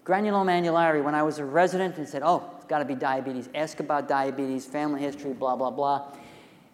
[0.04, 3.48] Granuloma annulare, when I was a resident and said, oh, it's got to be diabetes,
[3.56, 6.12] ask about diabetes, family history, blah, blah, blah.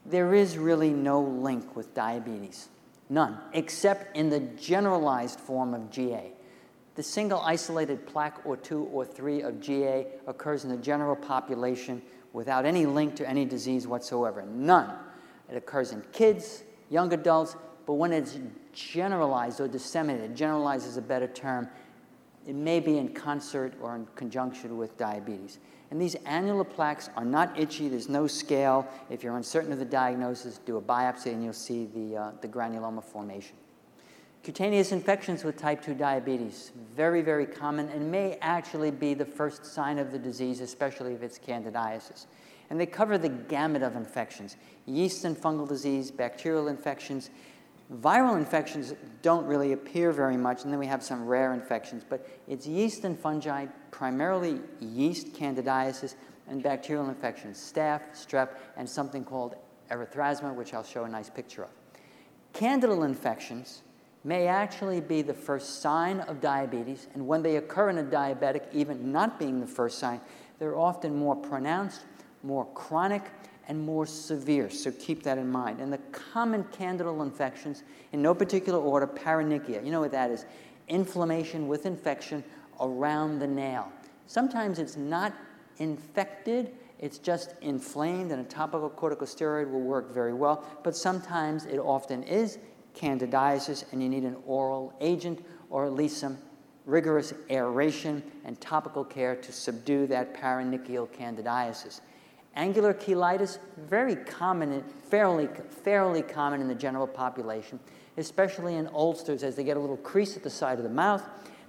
[0.04, 2.68] There is really no link with diabetes.
[3.08, 6.32] None, except in the generalized form of GA.
[6.94, 12.02] The single isolated plaque or two or three of GA occurs in the general population
[12.32, 14.42] without any link to any disease whatsoever.
[14.42, 14.94] None.
[15.50, 18.38] It occurs in kids, young adults, but when it's
[18.72, 21.68] generalized or disseminated, generalized is a better term,
[22.46, 25.58] it may be in concert or in conjunction with diabetes.
[25.92, 28.88] And these annular plaques are not itchy, there's no scale.
[29.11, 32.48] If you're uncertain of the diagnosis, do a biopsy and you'll see the, uh, the
[32.48, 33.57] granuloma formation.
[34.42, 39.66] Cutaneous infections with type 2 diabetes, very, very common and may actually be the first
[39.66, 42.24] sign of the disease, especially if it's candidiasis.
[42.70, 47.28] And they cover the gamut of infections yeast and fungal disease, bacterial infections,
[48.00, 52.26] Viral infections don't really appear very much, and then we have some rare infections, but
[52.48, 56.14] it's yeast and fungi, primarily yeast candidiasis,
[56.48, 59.57] and bacterial infections, staph, strep, and something called
[59.90, 61.70] erythrasma, which I'll show a nice picture of.
[62.52, 63.83] Candidal infections
[64.24, 68.62] may actually be the first sign of diabetes, and when they occur in a diabetic,
[68.72, 70.20] even not being the first sign,
[70.59, 72.05] they're often more pronounced,
[72.42, 73.22] more chronic,
[73.68, 75.81] and more severe, so keep that in mind.
[75.81, 79.85] And the common candidal infections, in no particular order, paronychia.
[79.85, 80.44] You know what that is?
[80.88, 82.42] Inflammation with infection
[82.81, 83.90] around the nail.
[84.27, 85.33] Sometimes it's not
[85.79, 90.64] infected, it's just inflamed, and a topical corticosteroid will work very well.
[90.83, 92.59] But sometimes it often is
[92.94, 96.38] candidiasis, and you need an oral agent or at least some
[96.85, 102.01] rigorous aeration and topical care to subdue that paronychial candidiasis.
[102.54, 107.80] Angular cheilitis, very common, fairly, fairly common in the general population,
[108.18, 111.22] especially in oldsters as they get a little crease at the side of the mouth.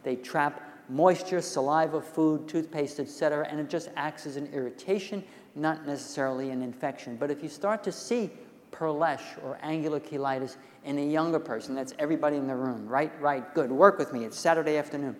[0.03, 5.23] They trap moisture, saliva, food, toothpaste, etc., and it just acts as an irritation,
[5.55, 7.15] not necessarily an infection.
[7.15, 8.29] But if you start to see
[8.71, 13.11] perlèche or angular cheilitis in a younger person, that's everybody in the room, right?
[13.21, 13.71] Right, good.
[13.71, 14.25] Work with me.
[14.25, 15.15] It's Saturday afternoon.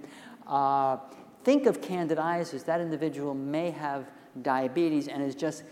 [0.45, 0.97] Uh,
[1.45, 2.65] think of candidiasis.
[2.65, 5.63] That individual may have diabetes and is just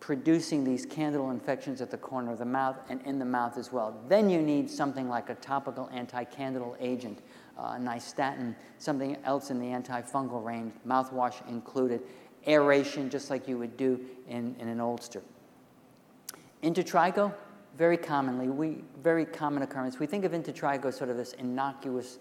[0.00, 3.72] producing these candidal infections at the corner of the mouth and in the mouth as
[3.72, 3.96] well.
[4.08, 7.20] Then you need something like a topical anti-candidal agent,
[7.56, 12.02] uh, nystatin, something else in the antifungal range, mouthwash included,
[12.48, 15.22] aeration just like you would do in, in an oldster.
[16.64, 17.32] Intertrigo,
[17.78, 19.98] very commonly, we, very common occurrence.
[19.98, 22.18] We think of intertrigo sort of this innocuous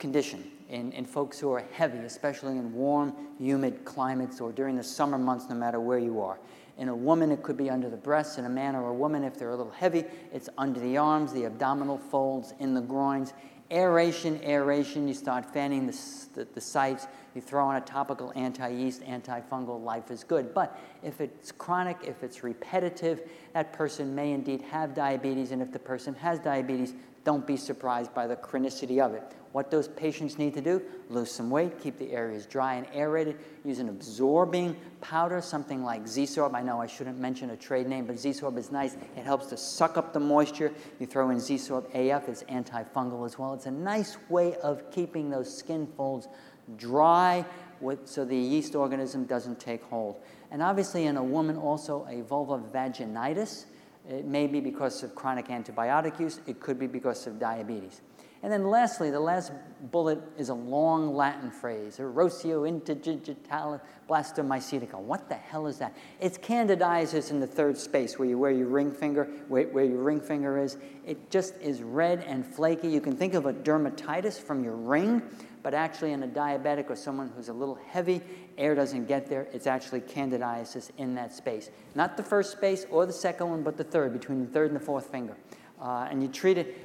[0.00, 4.82] condition in, in folks who are heavy, especially in warm, humid climates or during the
[4.82, 6.38] summer months, no matter where you are.
[6.78, 8.38] In a woman, it could be under the breasts.
[8.38, 11.32] In a man or a woman, if they're a little heavy, it's under the arms,
[11.32, 13.34] the abdominal folds, in the groins.
[13.70, 15.96] Aeration, aeration, you start fanning the,
[16.34, 20.52] the, the sites, you throw on a topical anti yeast, antifungal, life is good.
[20.52, 25.70] But if it's chronic, if it's repetitive, that person may indeed have diabetes, and if
[25.70, 29.22] the person has diabetes, don't be surprised by the chronicity of it.
[29.52, 33.36] What those patients need to do, lose some weight, keep the areas dry and aerated,
[33.64, 36.54] use an absorbing powder, something like Zeasorb.
[36.54, 38.94] I know I shouldn't mention a trade name, but Zeasorb is nice.
[39.16, 40.72] It helps to suck up the moisture.
[41.00, 43.52] You throw in Zeasorb AF, it's antifungal as well.
[43.54, 46.28] It's a nice way of keeping those skin folds
[46.76, 47.44] dry
[47.80, 50.22] with, so the yeast organism doesn't take hold.
[50.52, 53.64] And obviously in a woman also a vulvar vaginitis,
[54.10, 56.40] it may be because of chronic antibiotic use.
[56.46, 58.00] It could be because of diabetes.
[58.42, 59.52] And then lastly, the last
[59.90, 64.98] bullet is a long Latin phrase, erosio interdigitalis blastomycetica.
[64.98, 65.94] What the hell is that?
[66.20, 70.02] It's candidiasis in the third space where you wear your ring finger, where, where your
[70.02, 70.78] ring finger is.
[71.04, 72.88] It just is red and flaky.
[72.88, 75.22] You can think of a dermatitis from your ring,
[75.62, 78.20] but actually in a diabetic or someone who's a little heavy,
[78.58, 79.48] air doesn't get there.
[79.52, 81.70] It's actually candidiasis in that space.
[81.94, 84.76] Not the first space or the second one, but the third, between the third and
[84.80, 85.36] the fourth finger.
[85.80, 86.76] Uh, and you treat it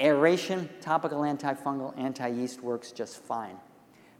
[0.00, 3.56] Aeration, topical antifungal, anti-yeast works just fine.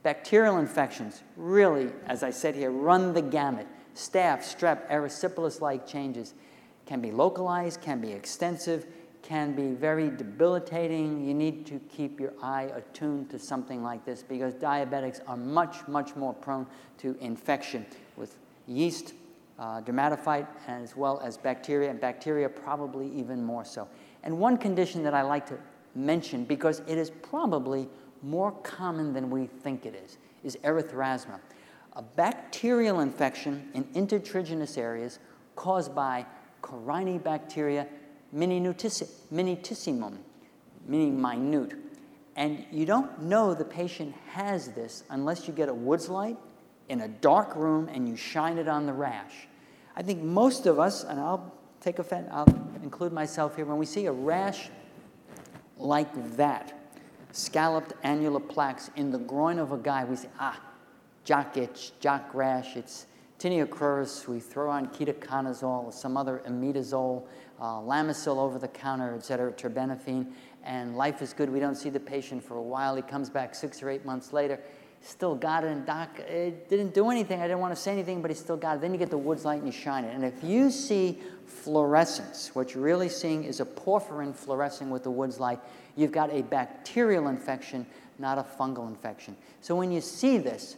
[0.03, 3.67] Bacterial infections really, as I said here, run the gamut.
[3.95, 6.35] Staph, strep, erysipelas-like changes
[6.85, 8.87] can be localized, can be extensive,
[9.31, 11.25] can be very debilitating.
[11.25, 15.87] You need to keep your eye attuned to something like this because diabetics are much,
[15.87, 16.67] much more prone
[16.99, 19.15] to infection with yeast,
[19.57, 23.87] uh, dermatophyte, as well as bacteria, and bacteria probably even more so.
[24.25, 25.59] And one condition that I like to
[25.95, 27.89] mention, because it is probably
[28.25, 31.39] more common than we think it is, is erythrasma,
[31.93, 35.21] a bacterial infection in intertriginous areas
[35.55, 36.27] caused by
[36.63, 37.87] Corynebacteria
[38.35, 40.17] minutissimum,
[40.87, 41.75] meaning minute.
[42.37, 46.39] And you don't know the patient has this unless you get a woods light
[46.89, 49.49] in a dark room and you shine it on the rash.
[49.97, 52.49] I think most of us, and I'll take offense, I'll
[52.83, 54.71] include myself here, when we see a rash
[55.79, 56.73] like that,
[57.33, 60.61] scalloped annular plaques in the groin of a guy, we say, ah,
[61.25, 63.07] jock itch, jock rash, it's
[63.39, 67.23] tinea cruris, we throw on ketoconazole or some other imidazole,
[67.61, 70.27] uh, Lamisil over the counter, et cetera, terbinafine,
[70.65, 71.51] and life is good.
[71.51, 72.97] We don't see the patient for a while.
[72.97, 74.61] He comes back six or eight months later,
[75.03, 77.41] still got it, and doc, it didn't do anything.
[77.41, 78.81] I didn't want to say anything, but he still got it.
[78.81, 80.15] Then you get the woods light and you shine it.
[80.15, 85.11] And if you see fluorescence, what you're really seeing is a porphyrin fluorescing with the
[85.11, 85.61] woods light,
[85.97, 87.87] you've got a bacterial infection,
[88.19, 89.37] not a fungal infection.
[89.61, 90.77] So when you see this,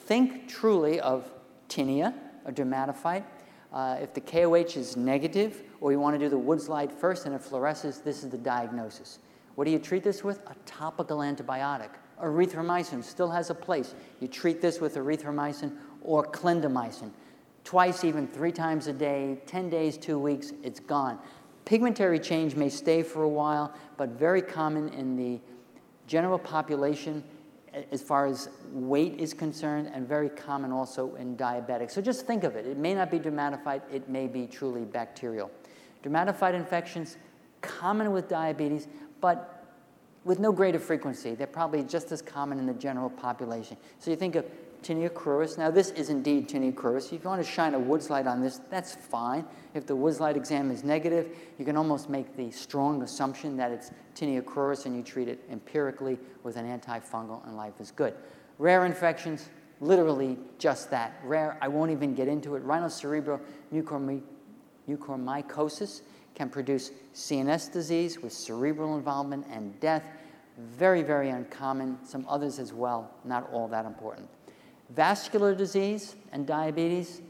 [0.00, 1.30] think truly of
[1.68, 3.24] tinea, a dermatophyte.
[3.72, 7.26] Uh, if the KOH is negative, or you want to do the Woods light first
[7.26, 9.18] and it fluoresces, this is the diagnosis.
[9.54, 10.38] What do you treat this with?
[10.46, 11.90] A topical antibiotic.
[12.22, 13.94] Erythromycin still has a place.
[14.18, 17.10] You treat this with erythromycin or clindamycin.
[17.64, 21.18] Twice, even three times a day, 10 days, two weeks, it's gone.
[21.66, 25.38] Pigmentary change may stay for a while, but very common in the
[26.06, 27.22] general population
[27.92, 31.90] as far as weight is concerned, and very common also in diabetics.
[31.90, 32.66] So just think of it.
[32.66, 35.50] It may not be dermatophyte, it may be truly bacterial.
[36.04, 37.16] Dermatophyte infections,
[37.62, 38.86] common with diabetes,
[39.20, 39.64] but
[40.24, 41.34] with no greater frequency.
[41.34, 43.76] They're probably just as common in the general population.
[43.98, 44.44] So you think of
[44.82, 45.56] tinea cruris.
[45.56, 47.06] Now, this is indeed tinea cruris.
[47.06, 49.44] If you want to shine a Woods light on this, that's fine.
[49.72, 53.72] If the Woods light exam is negative, you can almost make the strong assumption that
[53.72, 58.14] it's tinea cruris and you treat it empirically with an antifungal and life is good.
[58.58, 59.48] Rare infections,
[59.80, 61.18] literally just that.
[61.24, 62.60] Rare, I won't even get into it.
[62.60, 63.40] Rhinocerebral
[64.88, 66.02] mucormycosis
[66.34, 70.04] can produce CNS disease with cerebral involvement and death.
[70.58, 71.98] Very, very uncommon.
[72.04, 74.28] Some others as well, not all that important.
[74.90, 77.22] Vascular disease and diabetes.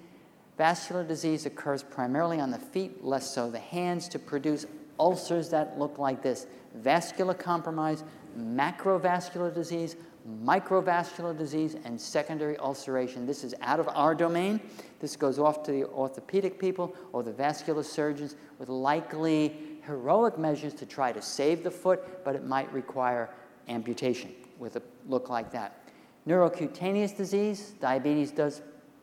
[0.56, 4.66] Vascular disease occurs primarily on the feet, less so the hands, to produce
[4.98, 8.04] ulcers that look like this vascular compromise,
[8.38, 9.96] macrovascular disease,
[10.42, 13.26] microvascular disease, and secondary ulceration.
[13.26, 14.60] This is out of our domain.
[15.04, 20.72] This goes off to the orthopedic people or the vascular surgeons with likely heroic measures
[20.72, 23.28] to try to save the foot, but it might require
[23.68, 25.78] amputation with a look like that.
[26.26, 28.62] Neurocutaneous disease, diabetes does,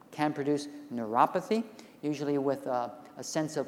[0.09, 1.63] can produce neuropathy,
[2.01, 3.67] usually with a, a sense of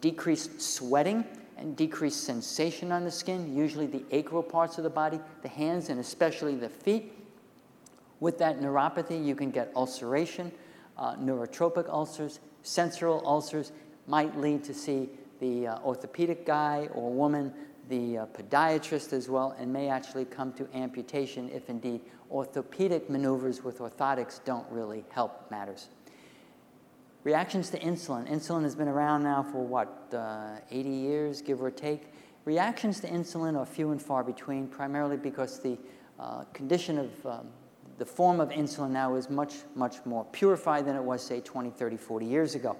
[0.00, 1.26] decreased sweating
[1.58, 5.90] and decreased sensation on the skin, usually the acral parts of the body, the hands,
[5.90, 7.12] and especially the feet.
[8.20, 10.50] With that neuropathy, you can get ulceration,
[10.96, 13.72] uh, neurotropic ulcers, sensorial ulcers,
[14.06, 15.08] might lead to see
[15.40, 17.52] the uh, orthopedic guy or woman,
[17.88, 23.62] the uh, podiatrist as well, and may actually come to amputation if indeed orthopedic maneuvers
[23.62, 25.88] with orthotics don't really help matters.
[27.24, 28.28] Reactions to insulin.
[28.30, 32.12] Insulin has been around now for what, uh, 80 years, give or take.
[32.44, 35.78] Reactions to insulin are few and far between, primarily because the
[36.20, 37.48] uh, condition of um,
[37.98, 41.70] the form of insulin now is much, much more purified than it was, say, 20,
[41.70, 42.76] 30, 40 years ago.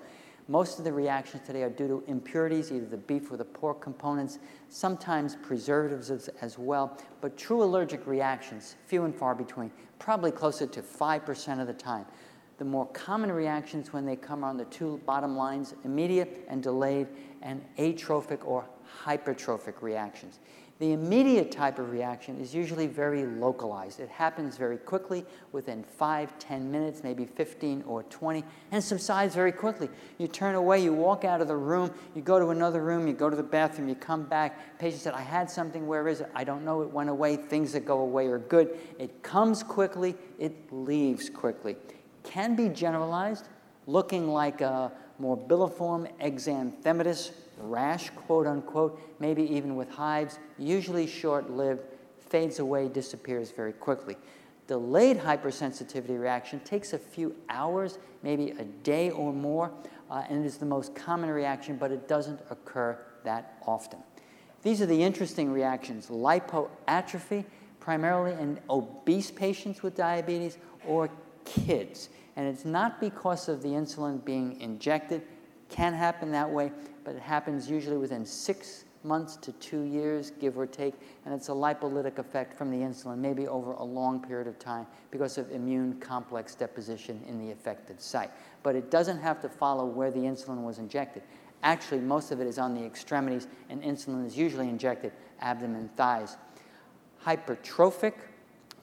[0.47, 3.81] Most of the reactions today are due to impurities, either the beef or the pork
[3.81, 4.39] components,
[4.69, 10.67] sometimes preservatives as, as, well, but true allergic reactions, few and far between, probably closer
[10.67, 12.05] to 5% of the time.
[12.59, 17.09] The more common reactions when they come on the two bottom lines, immediate and delayed,
[17.41, 18.67] and atrophic or
[19.03, 20.41] hypertrophic reactions.
[20.81, 24.01] The immediate type of reaction is usually very localized.
[24.01, 29.53] It happens very quickly, within 5, 10 minutes, maybe 15 or 20, and subsides very
[29.53, 29.89] quickly.
[30.19, 33.13] You turn away, you walk out of the room, you go to another room, you
[33.13, 34.79] go to the bathroom, you come back.
[34.81, 36.31] Patient said, I had something, where is it?
[36.35, 37.37] I don't know, it went away.
[37.37, 38.77] Things that go away are good.
[38.99, 41.77] It comes quickly, it leaves quickly.
[42.25, 43.47] Can be generalized,
[43.87, 44.91] looking like a
[45.23, 51.83] morbilliform exanthematous rash, quote unquote, maybe even with hives, usually short lived,
[52.19, 54.17] fades away, disappears very quickly.
[54.67, 59.71] Delayed hypersensitivity reaction takes a few hours, maybe a day or more,
[60.11, 63.99] uh, and it is the most common reaction, but it doesn't occur that often.
[64.63, 67.45] These are the interesting reactions lipoatrophy,
[67.81, 71.11] primarily in obese patients with diabetes or
[71.45, 72.09] kids.
[72.37, 75.23] And it's not because of the insulin being injected,
[75.75, 76.71] can happen that way,
[77.03, 80.95] but it happens usually within six months to two years, give or take,
[81.25, 84.87] and it's a lipolytic effect from the insulin, maybe over a long period of time
[85.11, 88.31] because of immune complex deposition in the affected site.
[88.63, 91.25] But it doesn't have to follow where the insulin was injected.
[91.65, 95.11] Actually, most of it is on the extremities, and insulin is usually injected
[95.41, 96.37] abdomen, thighs.
[97.27, 98.15] Hypertrophic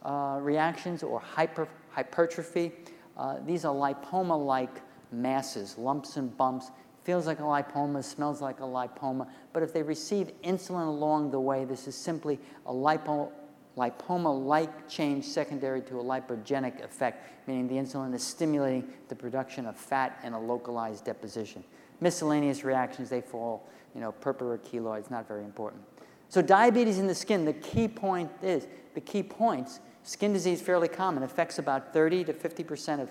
[0.03, 2.73] uh, reactions or hyper, hypertrophy,
[3.15, 4.81] uh, these are lipoma like
[5.11, 6.71] masses, lumps and bumps.
[7.03, 11.39] Feels like a lipoma, smells like a lipoma, but if they receive insulin along the
[11.39, 13.31] way, this is simply a lipo,
[13.75, 19.75] lipoma-like change secondary to a lipogenic effect, meaning the insulin is stimulating the production of
[19.75, 21.63] fat in a localized deposition.
[22.01, 25.81] Miscellaneous reactions, they fall, you know, per kilo, not very important.
[26.29, 30.87] So diabetes in the skin, the key point is, the key points, skin disease fairly
[30.87, 33.09] common, affects about 30 to 50% of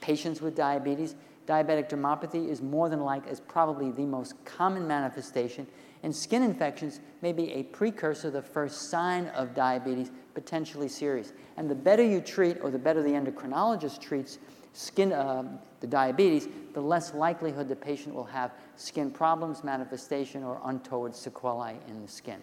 [0.00, 1.14] patients with diabetes.
[1.50, 5.66] Diabetic dermopathy is more than like, is probably the most common manifestation.
[6.04, 11.32] And skin infections may be a precursor, the first sign of diabetes, potentially serious.
[11.56, 14.38] And the better you treat, or the better the endocrinologist treats
[14.74, 15.42] skin, uh,
[15.80, 21.80] the diabetes, the less likelihood the patient will have skin problems, manifestation, or untoward sequelae
[21.88, 22.40] in the skin.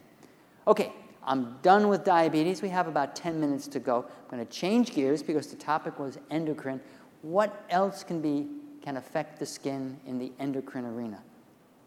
[0.68, 0.92] Okay,
[1.24, 2.62] I'm done with diabetes.
[2.62, 4.04] We have about 10 minutes to go.
[4.06, 6.82] I'm going to change gears because the topic was endocrine.
[7.22, 8.48] What else can be
[8.88, 11.22] can affect the skin in the endocrine arena?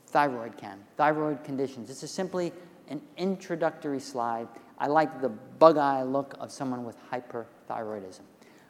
[0.09, 0.79] Thyroid can.
[0.99, 1.89] Thyroid conditions.
[1.89, 2.53] This is simply
[2.89, 4.47] an introductory slide.
[4.79, 8.21] I like the bug eye look of someone with hyperthyroidism.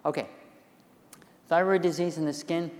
[0.04, 0.28] Okay.
[1.48, 2.70] Thyroid disease in the skin.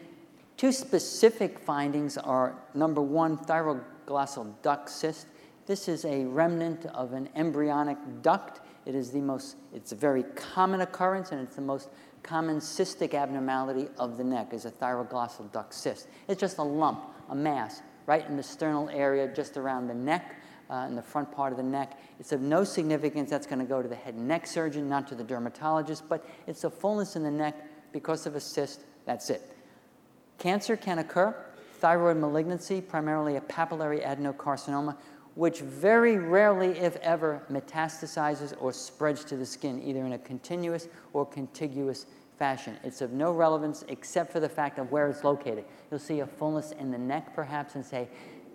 [0.56, 5.26] Two specific findings are number one, thyroglossal duct cyst.
[5.66, 8.60] This is a remnant of an embryonic duct.
[8.86, 11.88] It is the most, it's a very common occurrence and it's the most
[12.22, 16.08] common cystic abnormality of the neck is a thyroglossal duct cyst.
[16.28, 20.36] It's just a lump, a mass, right in the sternal area, just around the neck,
[20.70, 21.98] uh, in the front part of the neck.
[22.18, 23.30] It's of no significance.
[23.30, 26.24] That's going to go to the head and neck surgeon, not to the dermatologist, but
[26.46, 27.56] it's a fullness in the neck
[27.92, 28.80] because of a cyst.
[29.04, 29.56] That's it.
[30.38, 31.34] Cancer can occur.
[31.80, 34.96] Thyroid malignancy, primarily a papillary adenocarcinoma,
[35.34, 40.88] which very rarely, if ever, metastasizes or spreads to the skin, either in a continuous
[41.12, 42.06] or contiguous
[42.38, 42.76] fashion.
[42.82, 45.64] It's of no relevance except for the fact of where it's located.
[45.90, 48.08] You'll see a fullness in the neck, perhaps, and say,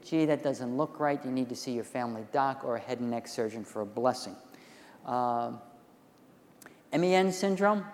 [0.03, 1.23] gee, that doesn't look right.
[1.23, 3.85] You need to see your family doc or a head and neck surgeon for a
[3.85, 4.35] blessing.
[5.05, 5.53] Uh,
[6.91, 7.85] MEN syndrome,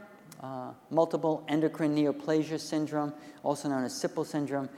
[0.42, 3.14] uh, multiple endocrine neoplasia syndrome,
[3.44, 4.70] also known as Sipple syndrome,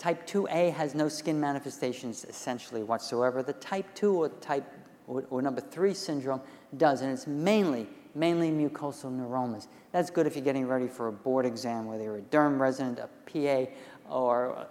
[0.00, 3.42] Type 2A has no skin manifestations essentially whatsoever.
[3.42, 4.64] The type 2 or type
[5.06, 6.40] or, or, number 3 syndrome
[6.78, 9.68] does, and it's mainly mainly mucosal neuromas.
[9.92, 12.98] That's good if you're getting ready for a board exam, whether you're a derm resident,
[12.98, 13.70] a PA,
[14.08, 14.66] or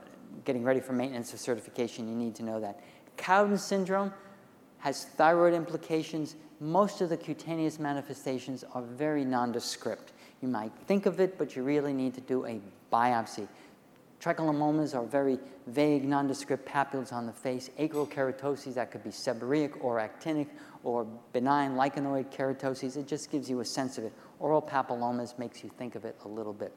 [0.45, 2.07] getting ready for maintenance or certification.
[2.07, 2.81] You need to know that.
[3.17, 4.13] Cowden syndrome
[4.79, 6.35] has thyroid implications.
[6.59, 10.13] Most of the cutaneous manifestations are very nondescript.
[10.41, 12.59] You might think of it, but you really need to do a
[12.91, 13.47] biopsy.
[14.19, 17.69] Trichilemmomas are very vague, nondescript papules on the face.
[17.79, 20.47] Acrokeratoses, that could be seborrheic or actinic
[20.83, 22.97] or benign lichenoid keratoses.
[22.97, 24.13] It just gives you a sense of it.
[24.39, 26.73] Oral papillomas makes you think of it a little bit.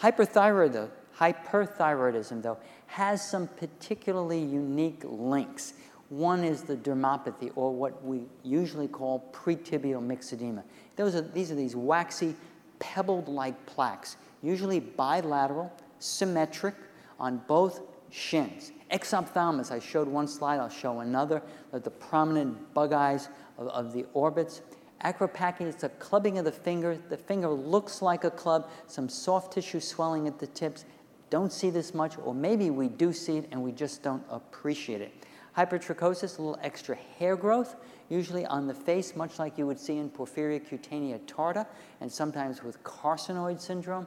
[0.00, 5.72] Hyperthyroid, hyperthyroidism, though, has some particularly unique links.
[6.10, 10.62] One is the dermopathy, or what we usually call pretibial myxedema.
[10.94, 12.36] Those are, these are these waxy,
[12.78, 16.74] pebbled like plaques, usually bilateral symmetric
[17.18, 18.72] on both shins.
[18.90, 21.42] Exophthalmos, I showed one slide, I'll show another,
[21.72, 23.28] the prominent bug eyes
[23.58, 24.62] of, of the orbits.
[25.04, 26.98] Acropachy, it's a clubbing of the finger.
[27.08, 30.86] The finger looks like a club, some soft tissue swelling at the tips.
[31.30, 35.02] Don't see this much, or maybe we do see it and we just don't appreciate
[35.02, 35.12] it.
[35.56, 37.76] Hypertrichosis, a little extra hair growth,
[38.08, 41.66] usually on the face, much like you would see in porphyria cutanea tarda,
[42.00, 44.06] and sometimes with carcinoid syndrome.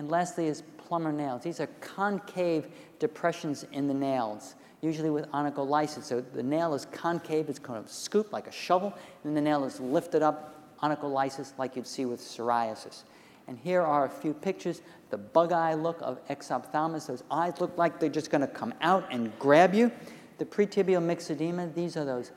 [0.00, 1.42] And lastly is Plummer nails.
[1.42, 6.04] These are concave depressions in the nails, usually with onycholysis.
[6.04, 8.94] So the nail is concave, it's kind of scooped like a shovel,
[9.24, 13.02] and the nail is lifted up, onycholysis, like you'd see with psoriasis.
[13.46, 14.80] And here are a few pictures.
[15.10, 17.06] The bug eye look of exophthalmos.
[17.06, 19.92] Those eyes look like they're just going to come out and grab you.
[20.38, 22.32] The pretibial myxedema, these are those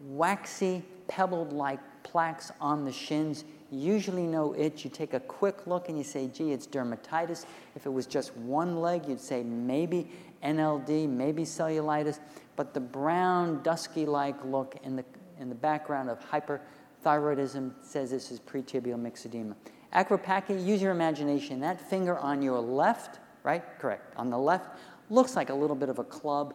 [0.00, 3.44] waxy, pebbled like plaques on the shins,
[3.74, 4.84] usually no itch.
[4.84, 7.44] You take a quick look and you say, gee, it's dermatitis.
[7.74, 10.10] If it was just one leg, you'd say maybe
[10.42, 12.20] NLD, maybe cellulitis.
[12.56, 15.04] But the brown, dusky like look in the,
[15.40, 19.54] in the background of hyperthyroidism says this is pretibial myxedema.
[19.94, 21.60] Acropachy, use your imagination.
[21.60, 23.62] That finger on your left, right?
[23.78, 24.14] Correct.
[24.16, 24.78] On the left,
[25.10, 26.54] looks like a little bit of a club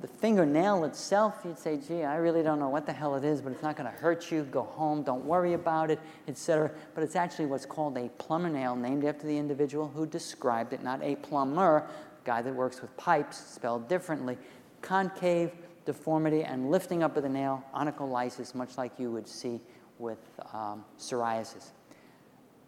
[0.00, 3.40] the fingernail itself, you'd say, gee, I really don't know what the hell it is,
[3.40, 4.44] but it's not going to hurt you.
[4.44, 6.70] Go home, don't worry about it, etc.
[6.94, 10.82] But it's actually what's called a Plummer nail, named after the individual who described it,
[10.82, 11.88] not a plumber,
[12.24, 14.38] guy that works with pipes, spelled differently.
[14.82, 15.50] Concave
[15.84, 19.60] deformity and lifting up of the nail, onycholysis, much like you would see
[19.98, 20.18] with
[20.52, 21.70] um, psoriasis.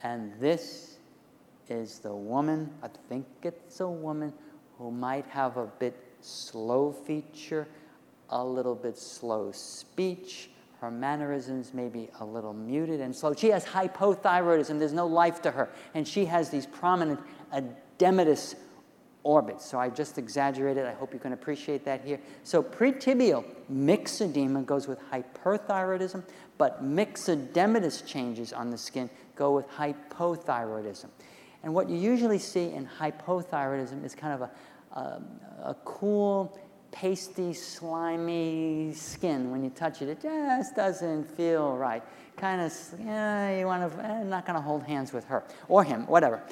[0.03, 0.97] And this
[1.68, 4.33] is the woman, I think it's a woman,
[4.78, 7.66] who might have a bit slow feature,
[8.30, 10.50] a little bit slow speech.
[10.80, 13.34] Her mannerisms may be a little muted and slow.
[13.34, 14.78] She has hypothyroidism.
[14.78, 15.68] There's no life to her.
[15.94, 17.20] And she has these prominent
[17.52, 18.54] edematous
[19.22, 19.64] orbits.
[19.66, 20.86] So I just exaggerated.
[20.86, 22.18] I hope you can appreciate that here.
[22.44, 26.24] So pretibial myxedema goes with hyperthyroidism,
[26.56, 31.08] but myxedematous changes on the skin go with hypothyroidism.
[31.62, 34.50] And what you usually see in hypothyroidism is kind of a,
[34.93, 35.20] a,
[35.64, 36.59] a cool,
[36.91, 39.51] pasty, slimy skin.
[39.51, 42.03] When you touch it, it just doesn't feel right.
[42.36, 42.72] Kind of,
[43.05, 46.43] yeah, you want to, eh, not going to hold hands with her or him, whatever.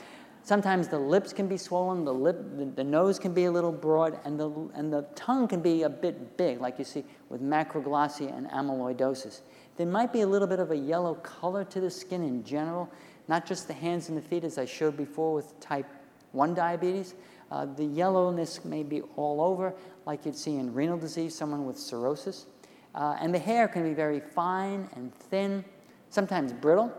[0.43, 3.73] Sometimes the lips can be swollen, the, lip, the, the, nose can be a little
[3.73, 7.43] broad, and the, and the tongue can be a bit big, like you see with
[7.43, 9.43] macroglossia and amyloidosis.
[9.77, 12.91] There might be a little bit of a yellow color to the skin in general,
[13.29, 15.87] not just the hands and the feet, as I showed before with type
[16.33, 17.15] 1 diabetes,
[17.51, 19.75] uh, the yellowness may be all over,
[20.07, 22.47] like you'd see in renal disease, someone with cirrhosis.
[22.95, 25.65] Uh, and the hair can be very fine and thin,
[26.11, 26.93] sometimes brittle,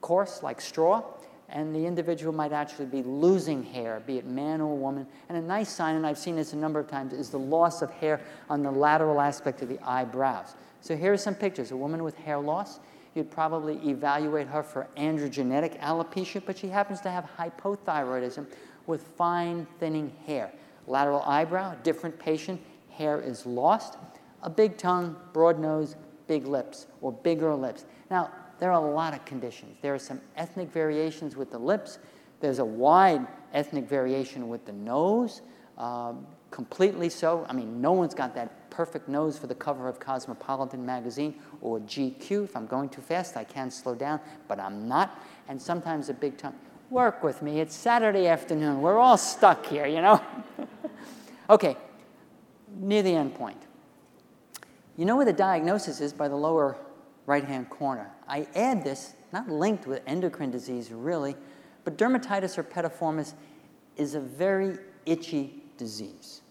[0.00, 1.02] coarse, like straw.
[1.50, 5.06] And the individual might actually be losing hair, be it man or woman.
[5.28, 7.82] And a nice sign, and I've seen this a number of times, is the loss
[7.82, 10.54] of hair on the lateral aspect of the eyebrows.
[10.80, 11.70] So here are some pictures.
[11.70, 12.80] A woman with hair loss.
[13.14, 18.46] You'd probably evaluate her for androgenetic alopecia, but she happens to have hypothyroidism,
[18.86, 20.52] with fine thinning hair.
[20.86, 22.60] Lateral eyebrow, different patient,
[22.90, 23.98] hair is lost.
[24.42, 27.86] A big tongue, broad nose, big lips, or bigger lips.
[28.10, 29.78] Now, there are a lot of conditions.
[29.82, 31.98] There are some ethnic variations with the lips.
[32.40, 35.42] There's a wide ethnic variation with the nose,
[35.78, 37.46] um, completely so.
[37.48, 41.80] I mean, no one's got that perfect nose for the cover of Cosmopolitan magazine or
[41.80, 42.44] GQ.
[42.44, 45.22] If I'm going too fast, I can slow down, but I'm not.
[45.48, 46.54] And sometimes a big tongue.
[46.90, 47.60] Work with me.
[47.60, 48.82] It's Saturday afternoon.
[48.82, 50.20] We're all stuck here, you know?
[51.50, 51.76] okay,
[52.76, 53.62] near the end point.
[54.96, 56.76] You know where the diagnosis is by the lower
[57.26, 58.10] right hand corner.
[58.28, 61.36] I add this, not linked with endocrine disease really,
[61.84, 63.32] but dermatitis or herpetiformis
[63.96, 66.42] is a very itchy disease.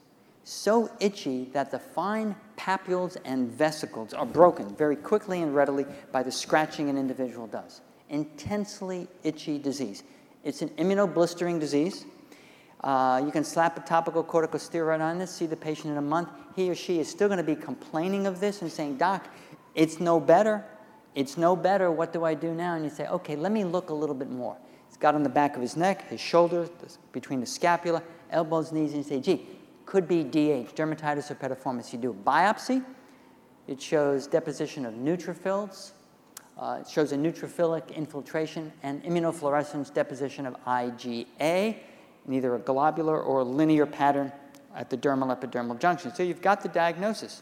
[0.44, 6.24] So itchy that the fine papules and vesicles are broken very quickly and readily by
[6.24, 7.82] the scratching an individual does.
[8.10, 10.04] Intensely itchy disease.
[10.44, 12.06] It's an immunoblistering disease.
[12.84, 16.30] Uh, you can slap a topical corticosteroid on this, see the patient in a month.
[16.56, 19.28] He or she is still going to be complaining of this and saying, Doc,
[19.74, 20.66] it's no better.
[21.16, 21.92] It's no better.
[21.92, 22.76] What do I do now?
[22.76, 24.58] And you say, okay, let me look a little bit more.
[24.88, 26.70] It's got on the back of his neck, his shoulders,
[27.14, 29.48] between the scapula, elbows, knees, and you say, gee,
[29.86, 31.94] could be DH, dermatitis or herpetiformis.
[31.94, 32.84] You do a biopsy.
[33.68, 35.92] It shows deposition of neutrophils,
[36.58, 41.78] uh, it shows a neutrophilic infiltration and immunofluorescence deposition of IgA
[42.28, 44.32] in either a globular or a linear pattern
[44.76, 46.14] at the dermal epidermal junction.
[46.14, 47.42] So you've got the diagnosis.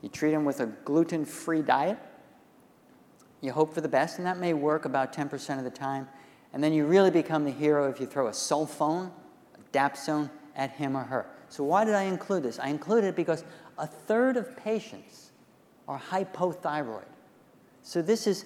[0.00, 1.98] You treat them with a gluten free diet.
[3.40, 6.08] You hope for the best, and that may work about 10% of the time.
[6.52, 9.10] And then you really become the hero if you throw a sulfone,
[9.54, 11.26] a dapsone at him or her.
[11.48, 12.58] So, why did I include this?
[12.58, 13.44] I included it because
[13.78, 15.32] a third of patients
[15.88, 17.11] are hypothyroid.
[17.82, 18.44] So this is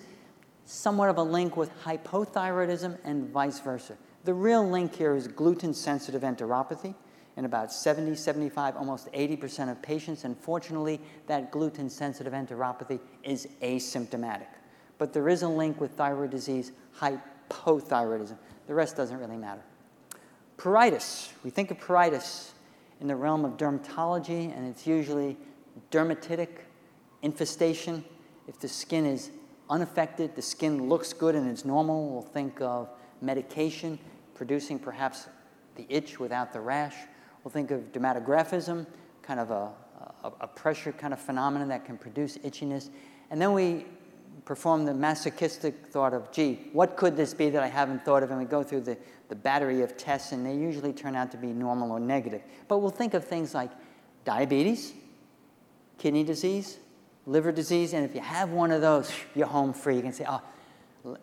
[0.65, 3.97] somewhat of a link with hypothyroidism and vice versa.
[4.25, 6.95] The real link here is gluten sensitive enteropathy
[7.37, 10.25] in about 70, 75, almost 80% of patients.
[10.25, 14.47] Unfortunately, that gluten sensitive enteropathy is asymptomatic.
[14.99, 18.39] But there is a link with thyroid disease, hypothyroidism.
[18.67, 19.63] The rest doesn't really matter.
[20.57, 21.31] Pruritus.
[21.45, 22.51] We think of pruritus
[23.01, 25.37] in the realm of dermatology, and it's usually
[25.91, 26.49] dermatitic
[27.21, 28.03] infestation
[28.47, 29.31] if the skin is
[29.69, 32.89] unaffected, the skin looks good and it's normal, we'll think of
[33.21, 33.99] medication
[34.35, 35.29] producing perhaps
[35.77, 36.95] the itch without the rash.
[37.43, 38.87] We'll think of dermatographism,
[39.23, 39.71] kind of a,
[40.25, 42.91] a, a pressure kind of phenomenon that can produce itchiness.
[43.31, 43.87] And then we
[44.45, 48.31] perform the masochistic thought of, gee, what could this be that I haven't thought of?
[48.31, 48.97] And we go through the,
[49.29, 52.43] the battery of tests, and they usually turn out to be normal or negative.
[52.69, 53.71] But we'll think of things like
[54.25, 54.93] diabetes,
[55.99, 56.79] kidney disease,
[57.27, 59.97] liver disease, and if you have one of those, you're home free.
[59.97, 60.41] You can say, oh,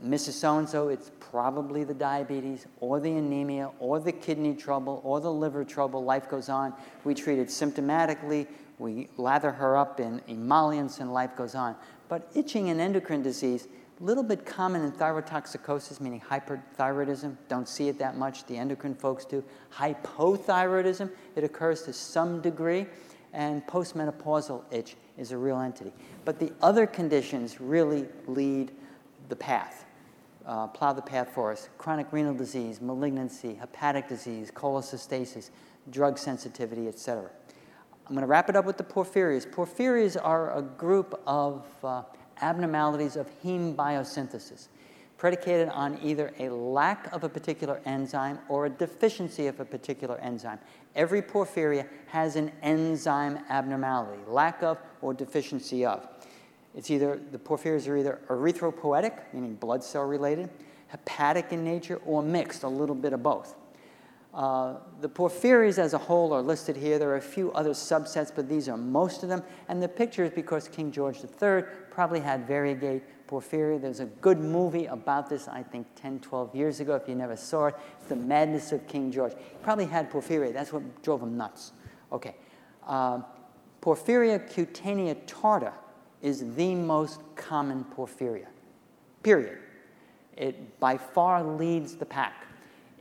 [0.05, 0.33] Mrs.
[0.33, 5.19] So and so, it's probably the diabetes or the anemia or the kidney trouble or
[5.19, 6.03] the liver trouble.
[6.03, 6.73] Life goes on.
[7.03, 8.47] We treat it symptomatically.
[8.79, 11.75] We lather her up in emollients and life goes on.
[12.07, 13.67] But itching and endocrine disease,
[13.99, 17.37] a little bit common in thyrotoxicosis, meaning hyperthyroidism.
[17.47, 18.45] Don't see it that much.
[18.45, 19.43] The endocrine folks do.
[19.75, 22.87] Hypothyroidism, it occurs to some degree.
[23.33, 25.91] And postmenopausal itch is a real entity.
[26.23, 28.71] But the other conditions really lead
[29.29, 29.85] the path,
[30.45, 31.69] uh, plow the path for us.
[31.77, 35.49] Chronic renal disease, malignancy, hepatic disease, cholecystasis,
[35.89, 37.29] drug sensitivity, etc.
[38.07, 39.49] I'm going to wrap it up with the porphyrias.
[39.49, 42.03] Porphyrias are a group of uh,
[42.41, 44.67] abnormalities of heme biosynthesis
[45.17, 50.17] predicated on either a lack of a particular enzyme or a deficiency of a particular
[50.17, 50.59] enzyme.
[50.95, 56.07] Every porphyria has an enzyme abnormality, lack of or deficiency of.
[56.75, 60.49] It's either, the porphyrias are either erythropoietic, meaning blood cell related,
[60.87, 63.55] hepatic in nature, or mixed, a little bit of both.
[64.33, 66.97] Uh, the porphyrias as a whole are listed here.
[66.97, 69.43] There are a few other subsets, but these are most of them.
[69.67, 73.81] And the picture is because King George III probably had variegate porphyria.
[73.81, 77.35] There's a good movie about this, I think 10, 12 years ago, if you never
[77.35, 77.75] saw it.
[77.99, 79.33] It's The Madness of King George.
[79.33, 80.53] He probably had porphyria.
[80.53, 81.71] That's what drove him nuts.
[82.11, 82.35] Okay.
[82.85, 83.21] Uh,
[83.81, 85.73] porphyria cutanea tarda
[86.21, 88.47] is the most common porphyria,
[89.23, 89.59] period.
[90.37, 92.47] It by far leads the pack.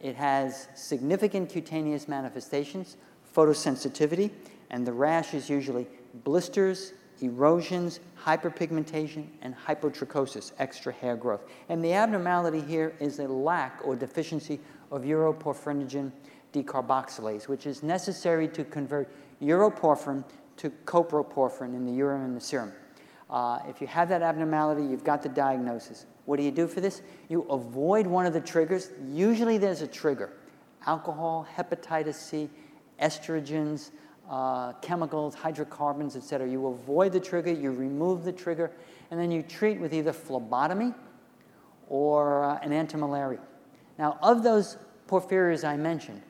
[0.01, 2.97] It has significant cutaneous manifestations,
[3.35, 4.31] photosensitivity,
[4.71, 5.87] and the rash is usually
[6.25, 6.93] blisters,
[7.23, 11.43] erosions, hyperpigmentation, and hypotrichosis, extra hair growth.
[11.69, 14.61] And the abnormality here is a lack or deficiency
[14.91, 16.13] of uroporphyrinogen
[16.53, 19.09] decarboxylase, which is necessary to convert
[19.41, 20.25] uroporphyrin
[20.59, 22.73] to coproporphyrin in the urine and the serum.
[23.31, 26.05] Uh, if you have that abnormality, you've got the diagnosis.
[26.27, 27.03] What do you do for this?
[27.29, 28.91] You avoid one of the triggers.
[29.09, 30.33] Usually there's a trigger
[30.87, 32.51] alcohol, hepatitis C,
[33.01, 33.91] estrogens,
[34.33, 36.49] uh, chemicals, hydrocarbons, etc.
[36.49, 38.73] You avoid the trigger, you remove the trigger,
[39.11, 40.95] and then you treat with either phlebotomy
[41.89, 43.43] or uh, an antimalarial.
[43.99, 46.23] Now, of those porphyrias I mentioned,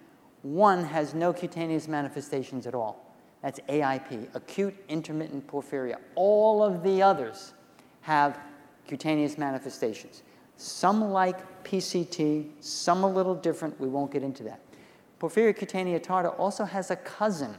[0.43, 3.15] one has no cutaneous manifestations at all.
[3.41, 5.99] That's AIP, acute intermittent porphyria.
[6.17, 7.53] All of the others
[8.01, 8.41] have
[8.89, 10.25] cutaneous manifestations.
[10.57, 13.81] Some like PCT, some a little different.
[13.81, 14.61] We won't get into that.
[15.21, 17.55] Porphyria cutanea tarda also has a cousin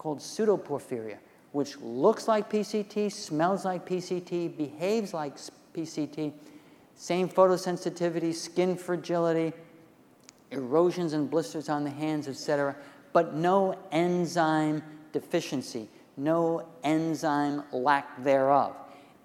[0.00, 1.18] called pseudoporphyria,
[1.52, 5.36] which looks like PCT, smells like PCT, behaves like
[5.74, 6.32] PCT,
[6.94, 9.52] same photosensitivity, skin fragility,
[10.52, 12.74] erosions and blisters on the hands, etc.,
[13.12, 14.82] but no enzyme
[15.12, 15.86] deficiency,
[16.16, 18.74] no enzyme lack thereof.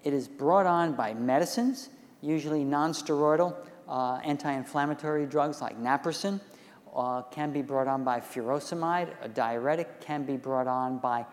[0.04, 1.88] It is brought on by medicines,
[2.20, 3.56] usually nonsteroidal
[3.88, 6.38] uh, anti-inflammatory drugs like naproxen,
[6.96, 11.24] uh, can be brought on by furosemide, a diuretic, can be brought on by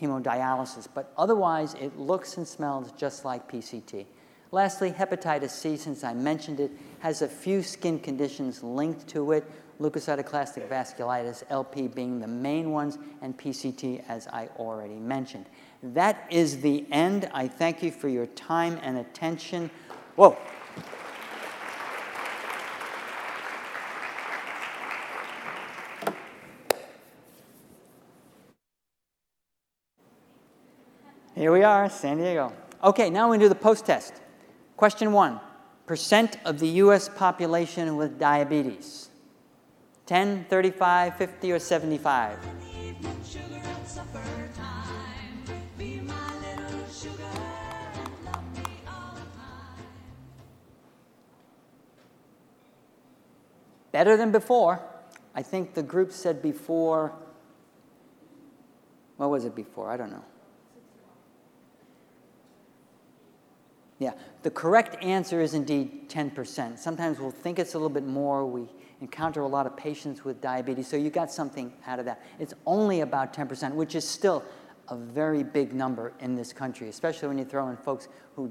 [0.00, 4.06] hemodialysis, but otherwise it looks and smells just like PCT.
[4.52, 9.44] Lastly, hepatitis C, since I mentioned it, has a few skin conditions linked to it
[9.80, 15.46] leukocytoclastic vasculitis, LP being the main ones, and PCT, as I already mentioned.
[15.82, 17.30] That is the end.
[17.32, 19.70] I thank you for your time and attention.
[20.16, 20.36] Whoa.
[31.40, 32.52] Here we are, San Diego.
[32.84, 34.12] Okay, now we do the post test.
[34.76, 35.40] Question one
[35.86, 39.08] Percent of the US population with diabetes.
[40.04, 42.36] 10, 35, 50, or 75?
[53.92, 54.82] Better than before.
[55.34, 57.14] I think the group said before,
[59.16, 59.88] what was it before?
[59.88, 60.24] I don't know.
[64.00, 66.78] Yeah, the correct answer is indeed 10%.
[66.78, 68.46] Sometimes we'll think it's a little bit more.
[68.46, 68.66] We
[69.02, 72.22] encounter a lot of patients with diabetes, so you got something out of that.
[72.38, 74.42] It's only about 10%, which is still
[74.88, 78.50] a very big number in this country, especially when you throw in folks who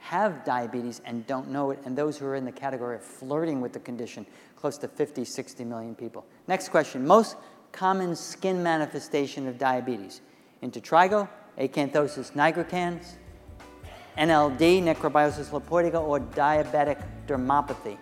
[0.00, 3.62] have diabetes and don't know it, and those who are in the category of flirting
[3.62, 6.26] with the condition, close to 50, 60 million people.
[6.46, 7.36] Next question Most
[7.72, 10.20] common skin manifestation of diabetes
[10.62, 11.26] intertrigo,
[11.58, 13.16] acanthosis nigricans,
[14.20, 17.96] NLD, necrobiosis lipoidica, or diabetic dermopathy.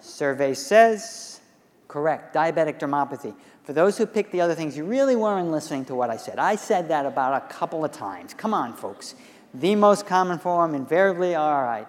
[0.00, 1.40] Survey says,
[1.88, 3.34] correct, diabetic dermopathy.
[3.64, 6.38] For those who picked the other things, you really weren't listening to what I said.
[6.38, 8.34] I said that about a couple of times.
[8.34, 9.14] Come on, folks.
[9.54, 11.88] The most common form, invariably, all right.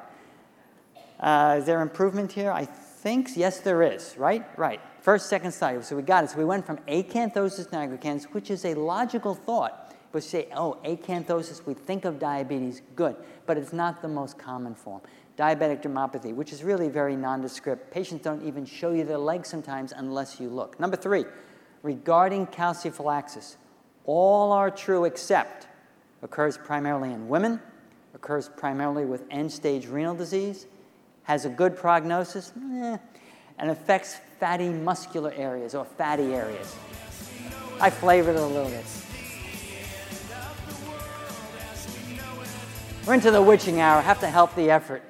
[1.20, 2.52] Uh, is there improvement here?
[2.52, 4.46] I think, yes, there is, right?
[4.58, 4.80] Right.
[5.02, 5.82] First, second study.
[5.82, 6.30] So we got it.
[6.30, 9.94] So we went from acanthosis nigricans, which is a logical thought.
[10.18, 13.16] We say, oh, acanthosis, we think of diabetes, good,
[13.46, 15.02] but it's not the most common form.
[15.38, 17.92] Diabetic dermopathy, which is really very nondescript.
[17.92, 20.80] Patients don't even show you their legs sometimes unless you look.
[20.80, 21.26] Number three,
[21.84, 23.58] regarding calciphylaxis,
[24.06, 25.68] all are true except
[26.24, 27.62] occurs primarily in women,
[28.16, 30.66] occurs primarily with end stage renal disease,
[31.26, 32.98] has a good prognosis, eh,
[33.60, 36.76] and affects fatty muscular areas or fatty areas.
[37.80, 39.07] I flavored it a little bit.
[43.08, 45.02] We're into the witching hour, have to help the effort.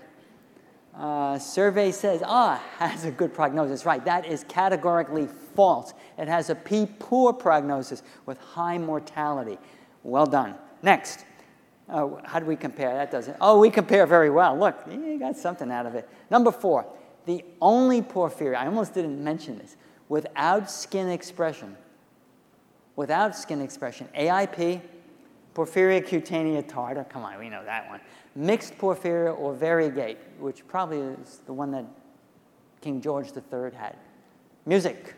[0.94, 3.88] Uh, survey says, ah, has a good prognosis.
[3.88, 5.96] Right, that is categorically false.
[6.16, 9.58] It has a P poor prognosis with high mortality.
[10.04, 10.54] Well done.
[10.84, 11.26] Next.
[11.90, 12.94] Uh, how do we compare?
[12.94, 13.36] That doesn't.
[13.42, 14.56] Oh, we compare very well.
[14.56, 16.08] Look, you got something out of it.
[16.30, 16.86] Number four,
[17.26, 19.76] the only porphyria, I almost didn't mention this,
[20.08, 21.76] without skin expression.
[22.96, 24.08] Without skin expression.
[24.16, 24.82] AIP,
[25.58, 28.00] porphyria cutanea tarda, come on, we know that one.
[28.36, 31.86] Mixed porphyria or variegate, which probably is the one that
[32.80, 33.96] King George III had.
[34.68, 35.16] Music.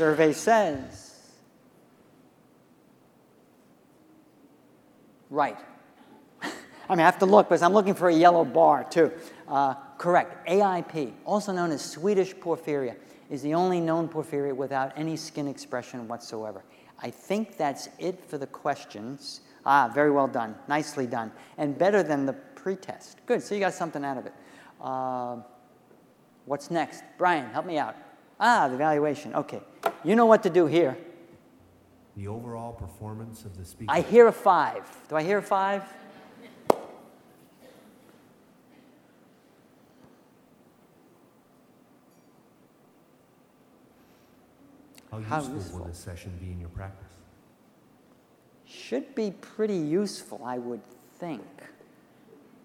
[0.00, 1.18] survey says.
[5.28, 5.58] Right.
[6.42, 6.48] I
[6.88, 9.12] mean, I have to look because I'm looking for a yellow bar too.
[9.46, 10.48] Uh, correct.
[10.48, 12.96] AIP, also known as Swedish porphyria,
[13.28, 16.62] is the only known porphyria without any skin expression whatsoever.
[17.02, 19.42] I think that's it for the questions.
[19.66, 20.54] Ah, very well done.
[20.68, 21.30] Nicely done.
[21.58, 23.18] And better than the pretest.
[23.26, 23.42] Good.
[23.42, 24.32] So you got something out of it.
[24.80, 25.36] Uh,
[26.46, 27.04] what's next?
[27.18, 27.94] Brian, help me out.
[28.40, 29.34] Ah, the evaluation.
[29.34, 29.60] Okay.
[30.02, 30.96] You know what to do here.
[32.16, 33.92] The overall performance of the speaker.
[33.92, 34.82] I hear a five.
[35.10, 35.84] Do I hear a five?
[45.10, 47.12] How useful, How useful will this session be in your practice?
[48.64, 50.82] Should be pretty useful, I would
[51.18, 51.44] think.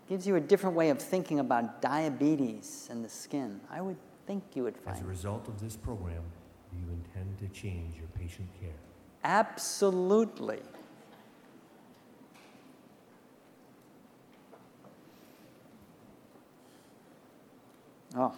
[0.08, 3.60] Gives you a different way of thinking about diabetes and the skin.
[3.72, 4.96] I would think you would find.
[4.96, 6.22] As a result of this program,
[6.72, 8.70] do you intend to change your patient care?
[9.24, 10.60] Absolutely.
[18.16, 18.34] Oh.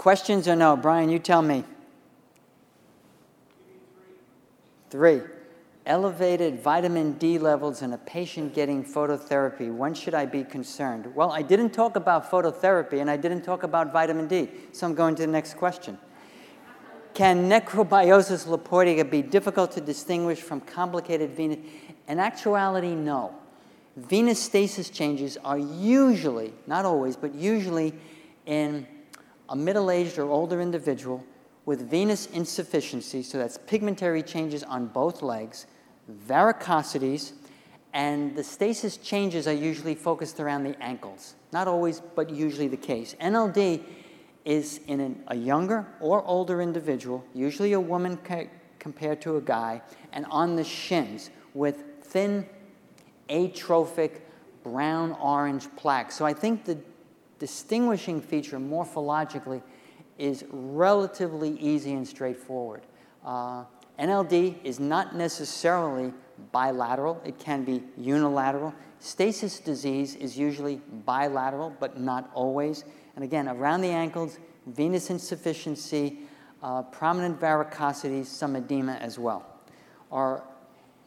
[0.00, 0.78] Questions or no?
[0.78, 1.62] Brian, you tell me.
[4.88, 5.20] Three
[5.84, 11.14] elevated vitamin D levels in a patient getting phototherapy, when should I be concerned?
[11.14, 14.94] Well, I didn't talk about phototherapy and I didn't talk about vitamin D, so I'm
[14.94, 15.98] going to the next question.
[17.12, 21.58] Can necrobiosis lipoidica be difficult to distinguish from complicated venous?
[22.08, 23.34] In actuality, no.
[23.98, 27.92] Venous stasis changes are usually, not always, but usually
[28.46, 28.86] in
[29.50, 31.24] a middle aged or older individual
[31.66, 35.66] with venous insufficiency, so that's pigmentary changes on both legs,
[36.26, 37.32] varicosities,
[37.92, 41.34] and the stasis changes are usually focused around the ankles.
[41.52, 43.16] Not always, but usually the case.
[43.20, 43.82] NLD
[44.44, 48.48] is in an, a younger or older individual, usually a woman ca-
[48.78, 49.82] compared to a guy,
[50.12, 52.46] and on the shins with thin,
[53.28, 54.26] atrophic,
[54.62, 56.14] brown orange plaques.
[56.14, 56.78] So I think the
[57.40, 59.60] distinguishing feature morphologically
[60.18, 62.82] is relatively easy and straightforward.
[63.24, 63.64] Uh,
[63.98, 66.12] NLD is not necessarily
[66.52, 68.72] bilateral, it can be unilateral.
[68.98, 72.84] Stasis disease is usually bilateral, but not always.
[73.16, 76.20] And again, around the ankles, venous insufficiency,
[76.62, 79.46] uh, prominent varicosities, some edema as well.
[80.12, 80.44] Our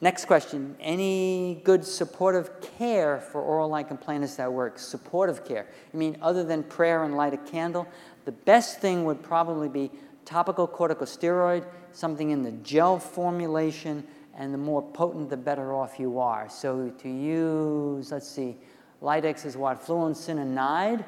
[0.04, 4.86] next question Any good supportive care for oral lichen planus that works?
[4.86, 5.66] Supportive care.
[5.94, 7.88] I mean, other than prayer and light a candle,
[8.26, 9.90] the best thing would probably be
[10.26, 16.20] topical corticosteroid, something in the gel formulation, and the more potent, the better off you
[16.20, 16.50] are.
[16.50, 18.58] So to use, let's see,
[19.02, 19.86] Lidex is what?
[19.86, 21.04] Fluocinolone.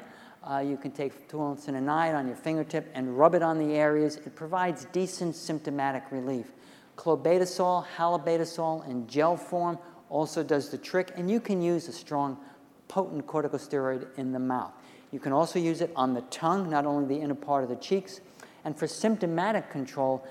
[0.48, 4.16] Uh, you can take fluocinolone on your fingertip and rub it on the areas.
[4.16, 6.52] It provides decent symptomatic relief.
[6.96, 9.78] Clobetasol, halobetasol in gel form,
[10.08, 12.38] also does the trick, and you can use a strong,
[12.88, 14.72] potent corticosteroid in the mouth.
[15.12, 17.76] You can also use it on the tongue, not only the inner part of the
[17.76, 18.20] cheeks.
[18.64, 20.26] And for symptomatic control,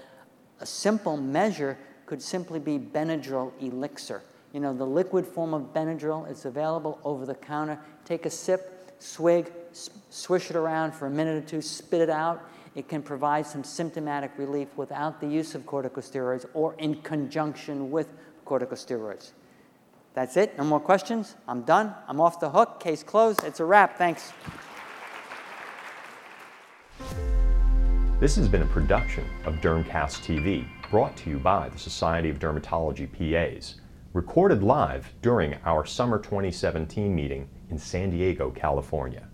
[0.60, 4.22] a simple measure could simply be Benadryl elixir.
[4.54, 7.80] You know, the liquid form of Benadryl is available over the counter.
[8.06, 9.52] Take a sip, swig,
[10.10, 12.44] swish it around for a minute or two, spit it out.
[12.76, 18.10] It can provide some symptomatic relief without the use of corticosteroids or in conjunction with
[18.46, 19.32] corticosteroids.
[20.14, 20.58] That's it.
[20.58, 21.36] No more questions.
[21.48, 21.94] I'm done.
[22.08, 22.82] I'm off the hook.
[22.82, 23.44] Case closed.
[23.44, 23.98] It's a wrap.
[23.98, 24.34] Thanks.
[28.20, 32.40] This has been a production of Dermcast TV, brought to you by the Society of
[32.40, 33.76] Dermatology PAs,
[34.14, 39.28] recorded live during our summer 2017 meeting in San Diego, California.